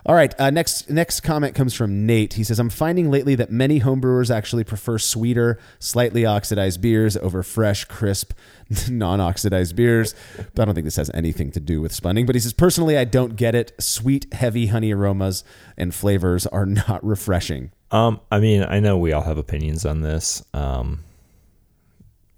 [0.06, 0.38] all right.
[0.40, 2.34] Uh, next, next comment comes from Nate.
[2.34, 7.42] He says, "I'm finding lately that many homebrewers actually prefer sweeter, slightly oxidized beers over
[7.42, 8.32] fresh, crisp,
[8.90, 10.14] non-oxidized beers."
[10.54, 12.26] But I don't think this has anything to do with spunding.
[12.26, 13.72] But he says, personally, I don't get it.
[13.78, 15.44] Sweet, heavy honey aromas
[15.76, 17.72] and flavors are not refreshing.
[17.90, 20.44] Um, I mean, I know we all have opinions on this.
[20.54, 21.00] Um,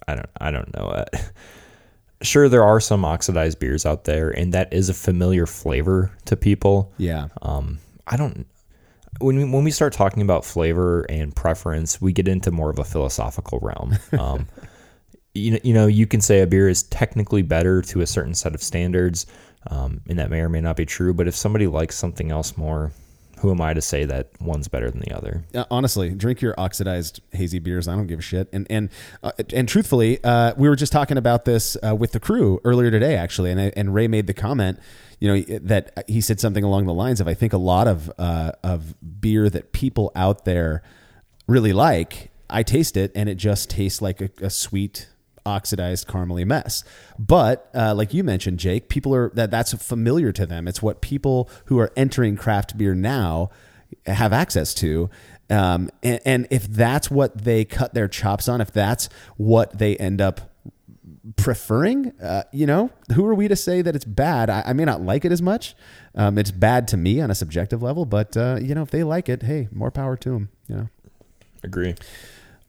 [0.09, 0.87] I don't, I don't know.
[0.87, 1.05] Uh,
[2.23, 6.37] sure, there are some oxidized beers out there, and that is a familiar flavor to
[6.37, 6.93] people.
[6.99, 7.29] Yeah.
[7.43, 8.47] Um, I don't.
[9.21, 12.79] When we, when we start talking about flavor and preference, we get into more of
[12.79, 13.99] a philosophical realm.
[14.19, 14.49] Um,
[15.35, 18.35] you know, you know, you can say a beer is technically better to a certain
[18.35, 19.27] set of standards,
[19.69, 21.15] um, and that may or may not be true.
[21.15, 22.93] But if somebody likes something else more,
[23.43, 25.45] who am I to say that one's better than the other?
[25.53, 27.89] Uh, honestly, drink your oxidized hazy beers.
[27.89, 28.49] I don't give a shit.
[28.53, 28.89] And and
[29.21, 32.91] uh, and truthfully, uh, we were just talking about this uh, with the crew earlier
[32.93, 33.51] today, actually.
[33.51, 34.79] And I, and Ray made the comment,
[35.19, 38.13] you know, that he said something along the lines of, I think a lot of
[38.17, 40.85] uh, of beer that people out there
[41.49, 42.31] really like.
[42.49, 45.09] I taste it, and it just tastes like a, a sweet
[45.45, 46.85] oxidized caramely mess.
[47.19, 50.69] But uh, like you mentioned, Jake, people are that that's familiar to them.
[50.69, 53.51] It's what people who are entering craft beer now
[54.07, 55.11] have access to.
[55.51, 59.97] Um, and, and if that's what they cut their chops on, if that's what they
[59.97, 60.53] end up
[61.37, 64.49] preferring, uh, you know, who are we to say that it's bad?
[64.51, 65.75] I, I may not like it as much.
[66.15, 69.05] Um, it's bad to me on a subjective level, but uh, you know, if they
[69.05, 70.49] like it, hey, more power to them.
[70.69, 70.89] You know.
[71.63, 71.95] Agree.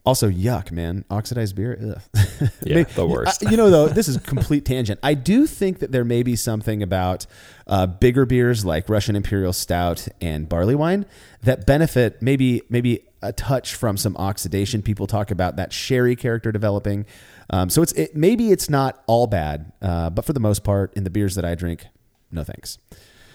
[0.04, 1.04] Also, yuck, man.
[1.10, 1.78] Oxidized beer.
[2.14, 2.22] Ugh.
[2.64, 3.42] Yeah, May- the worst.
[3.42, 5.00] You know, though, this is complete tangent.
[5.02, 7.26] I do think that there may be something about
[7.66, 11.06] uh, bigger beers like Russian Imperial Stout and barley wine
[11.42, 14.82] that benefit maybe maybe a touch from some oxidation.
[14.82, 17.06] People talk about that sherry character developing.
[17.50, 20.92] Um, so it's it, maybe it's not all bad, uh, but for the most part,
[20.94, 21.86] in the beers that I drink,
[22.30, 22.78] no thanks.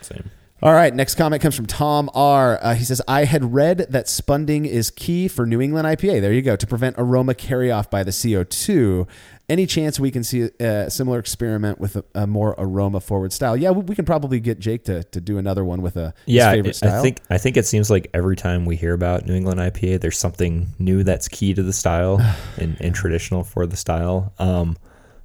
[0.01, 0.29] Same.
[0.61, 2.59] All right, next comment comes from Tom R.
[2.61, 6.19] Uh, he says, I had read that spunding is key for New England IPA.
[6.19, 9.07] There you go, to prevent aroma carry off by the CO2.
[9.47, 13.55] Any chance we can see a similar experiment with a, a more aroma forward style?
[13.55, 16.35] Yeah, we, we can probably get Jake to, to do another one with a his
[16.35, 16.99] Yeah, favorite I- style.
[16.99, 20.01] I think I think it seems like every time we hear about New England IPA,
[20.01, 22.19] there's something new that's key to the style
[22.57, 24.33] and, and traditional for the style.
[24.39, 24.77] Um,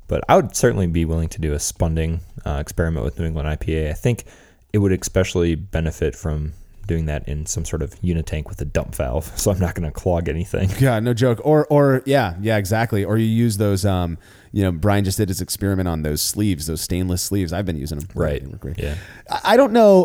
[0.07, 3.49] but I would certainly be willing to do a spunding uh, experiment with New England
[3.49, 3.91] IPA.
[3.91, 4.25] I think
[4.75, 6.53] it would especially benefit from
[6.89, 9.89] doing that in some sort of unitank with a dump valve, so I'm not going
[9.89, 10.69] to clog anything.
[10.81, 11.41] Yeah, no joke.
[11.45, 13.05] Or or yeah, yeah, exactly.
[13.05, 13.87] Or you use those.
[13.87, 14.19] Um,
[14.55, 17.53] you know, Brian just did his experiment on those sleeves, those stainless sleeves.
[17.53, 18.09] I've been using them.
[18.15, 18.41] Right.
[18.77, 18.95] Yeah.
[19.43, 20.05] I don't know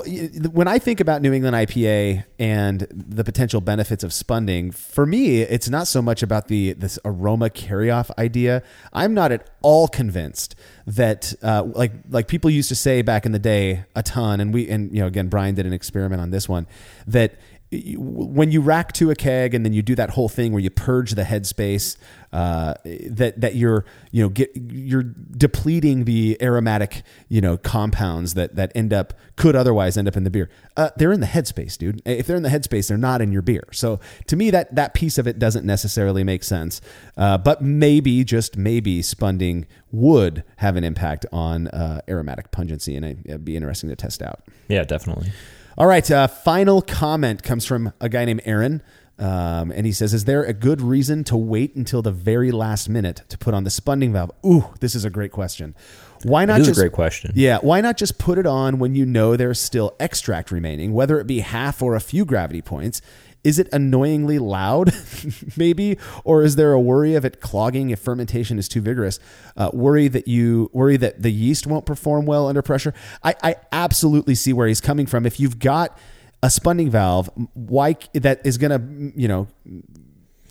[0.52, 4.72] when I think about New England IPA and the potential benefits of spunding.
[4.72, 8.64] For me, it's not so much about the this aroma carry off idea.
[8.91, 10.56] I'm not at all convinced
[10.88, 14.52] that uh, like like people used to say back in the day a ton, and
[14.52, 16.66] we and you know again Brian did an experiment on this one
[17.06, 17.36] that
[17.72, 20.72] when you rack to a keg and then you do that whole thing where you
[20.72, 21.98] purge the headspace,
[22.34, 28.56] uh, that that you're you know get you're depleting the aromatic you know compounds that
[28.56, 30.50] that end up could otherwise end up in the beer.
[30.78, 32.02] Uh, they're in the headspace, dude.
[32.06, 33.68] If they're in the headspace, they're not in your beer.
[33.72, 36.82] So to me, that that piece of it doesn't necessarily make sense.
[37.18, 43.06] Uh, but maybe just maybe spunding would have an impact on uh, aromatic pungency, and
[43.06, 44.42] it- it'd be interesting to test out.
[44.68, 45.32] Yeah, definitely.
[45.80, 46.10] All right.
[46.12, 48.84] Uh, final comment comes from a guy named Aaron.
[49.18, 52.90] Um, and he says, Is there a good reason to wait until the very last
[52.90, 54.32] minute to put on the spunding valve?
[54.46, 55.76] Ooh, this is a great question.
[56.24, 57.32] Why not is a just great question.
[57.34, 61.20] Yeah, why not just put it on when you know there's still extract remaining, whether
[61.20, 63.02] it be half or a few gravity points?
[63.44, 64.94] Is it annoyingly loud,
[65.58, 69.20] maybe, or is there a worry of it clogging if fermentation is too vigorous?
[69.56, 72.94] Uh, worry that you worry that the yeast won't perform well under pressure.
[73.24, 75.26] I, I absolutely see where he's coming from.
[75.26, 75.98] If you've got
[76.44, 79.48] a spunding valve, why that is going to you know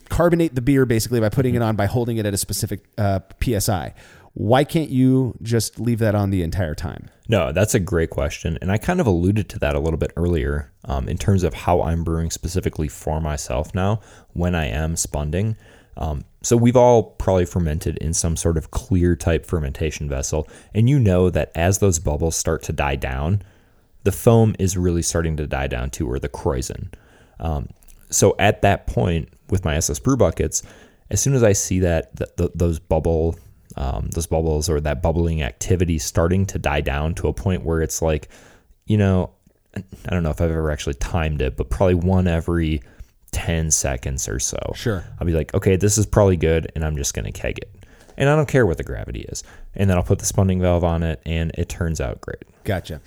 [0.09, 3.19] carbonate the beer basically by putting it on by holding it at a specific uh,
[3.41, 3.93] psi.
[4.39, 7.09] Why can't you just leave that on the entire time?
[7.27, 8.57] No, that's a great question.
[8.61, 11.53] And I kind of alluded to that a little bit earlier um, in terms of
[11.53, 13.99] how I'm brewing specifically for myself now
[14.31, 15.57] when I am spunding.
[15.97, 20.47] Um, so we've all probably fermented in some sort of clear type fermentation vessel.
[20.73, 23.41] And you know that as those bubbles start to die down,
[24.05, 26.93] the foam is really starting to die down too, or the krausen.
[27.41, 27.67] Um,
[28.09, 30.63] so at that point with my SS brew buckets,
[31.11, 33.35] as soon as I see that th- th- those bubble
[33.75, 37.81] um, those bubbles or that bubbling activity starting to die down to a point where
[37.81, 38.29] it's like,
[38.85, 39.31] you know,
[39.75, 42.81] I don't know if I've ever actually timed it, but probably one every
[43.31, 44.57] 10 seconds or so.
[44.75, 45.03] Sure.
[45.19, 47.71] I'll be like, okay, this is probably good, and I'm just going to keg it.
[48.17, 49.43] And I don't care what the gravity is.
[49.75, 52.43] And then I'll put the spunding valve on it, and it turns out great.
[52.63, 53.01] Gotcha.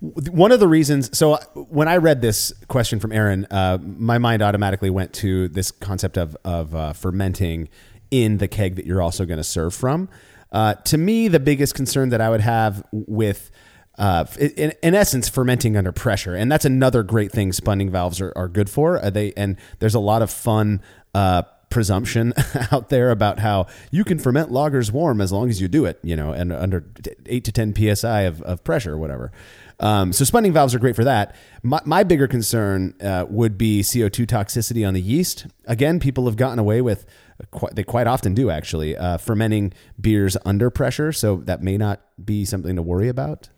[0.00, 4.42] One of the reasons, so when I read this question from Aaron, uh, my mind
[4.42, 7.68] automatically went to this concept of, of uh, fermenting
[8.10, 10.08] in the keg that you're also going to serve from.
[10.50, 13.50] Uh, to me, the biggest concern that I would have with
[13.98, 18.32] uh, in, in, essence, fermenting under pressure, and that's another great thing spunding valves are,
[18.36, 19.04] are good for.
[19.04, 20.80] Uh, they and there's a lot of fun
[21.14, 22.32] uh, presumption
[22.72, 25.98] out there about how you can ferment lagers warm as long as you do it,
[26.02, 26.84] you know, and under
[27.26, 29.32] eight to ten psi of, of pressure or whatever.
[29.80, 31.36] Um, so spunding valves are great for that.
[31.62, 35.46] My, my bigger concern uh, would be CO2 toxicity on the yeast.
[35.66, 37.06] Again, people have gotten away with
[37.50, 42.00] quite, they quite often do actually uh, fermenting beers under pressure, so that may not
[42.22, 43.48] be something to worry about.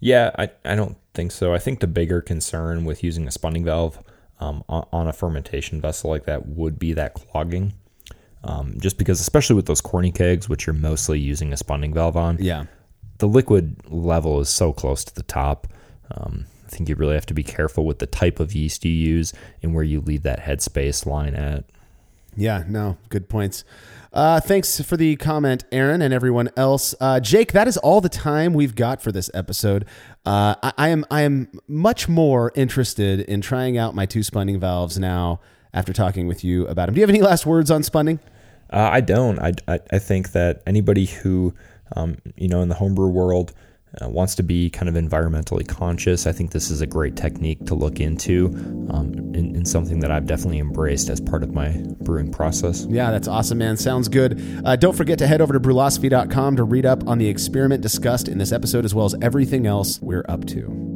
[0.00, 1.54] Yeah, I, I don't think so.
[1.54, 4.02] I think the bigger concern with using a spunding valve
[4.40, 7.74] um, on, on, a fermentation vessel like that would be that clogging.
[8.44, 12.16] Um, just because, especially with those corny kegs, which you're mostly using a spunding valve
[12.16, 12.64] on, yeah,
[13.18, 15.68] the liquid level is so close to the top.
[16.10, 18.92] Um, I think you really have to be careful with the type of yeast you
[18.92, 21.64] use and where you leave that headspace line at.
[22.34, 23.62] Yeah, no, good points.
[24.12, 26.94] Uh, thanks for the comment, Aaron, and everyone else.
[27.00, 29.86] Uh, Jake, that is all the time we've got for this episode.
[30.26, 34.60] Uh, I, I, am I am much more interested in trying out my two spunding
[34.60, 35.40] valves now
[35.72, 36.94] after talking with you about them.
[36.94, 38.20] Do you have any last words on spunding?
[38.70, 39.38] Uh, I don't.
[39.38, 41.54] I, I, I, think that anybody who,
[41.96, 43.52] um, you know, in the homebrew world
[44.00, 47.66] uh, wants to be kind of environmentally conscious, I think this is a great technique
[47.66, 48.46] to look into
[48.90, 51.70] um, and, and, something that I've definitely embraced as part of my
[52.00, 52.86] brewing process.
[52.88, 53.76] Yeah, that's awesome, man.
[53.76, 54.62] Sounds good.
[54.64, 58.28] Uh, don't forget to head over to brulosophy.com to read up on the experiment discussed
[58.28, 60.91] in this episode as well as everything else we're up to.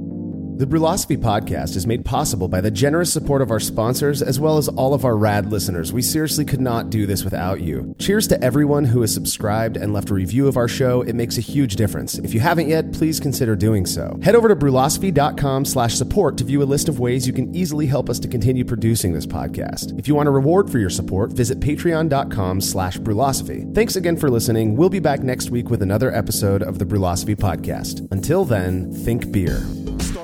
[0.57, 4.57] The Brülosophy podcast is made possible by the generous support of our sponsors as well
[4.57, 5.93] as all of our rad listeners.
[5.93, 7.95] We seriously could not do this without you.
[7.99, 11.03] Cheers to everyone who has subscribed and left a review of our show.
[11.03, 12.17] It makes a huge difference.
[12.17, 14.19] If you haven't yet, please consider doing so.
[14.23, 17.85] Head over to brulosophy.com slash support to view a list of ways you can easily
[17.85, 19.99] help us to continue producing this podcast.
[19.99, 23.75] If you want a reward for your support, visit patreon.com slash brulosophy.
[23.75, 24.75] Thanks again for listening.
[24.75, 28.11] We'll be back next week with another episode of the Brülosophy podcast.
[28.11, 29.61] Until then, think beer.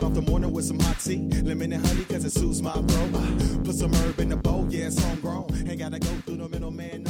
[0.02, 2.72] Start off the morning with some hot tea, lemon and honey, cause it soothes my
[2.72, 3.64] throat.
[3.64, 5.46] Put some herb in the bowl, yeah, it's homegrown.
[5.68, 7.06] Ain't gotta go through the middleman.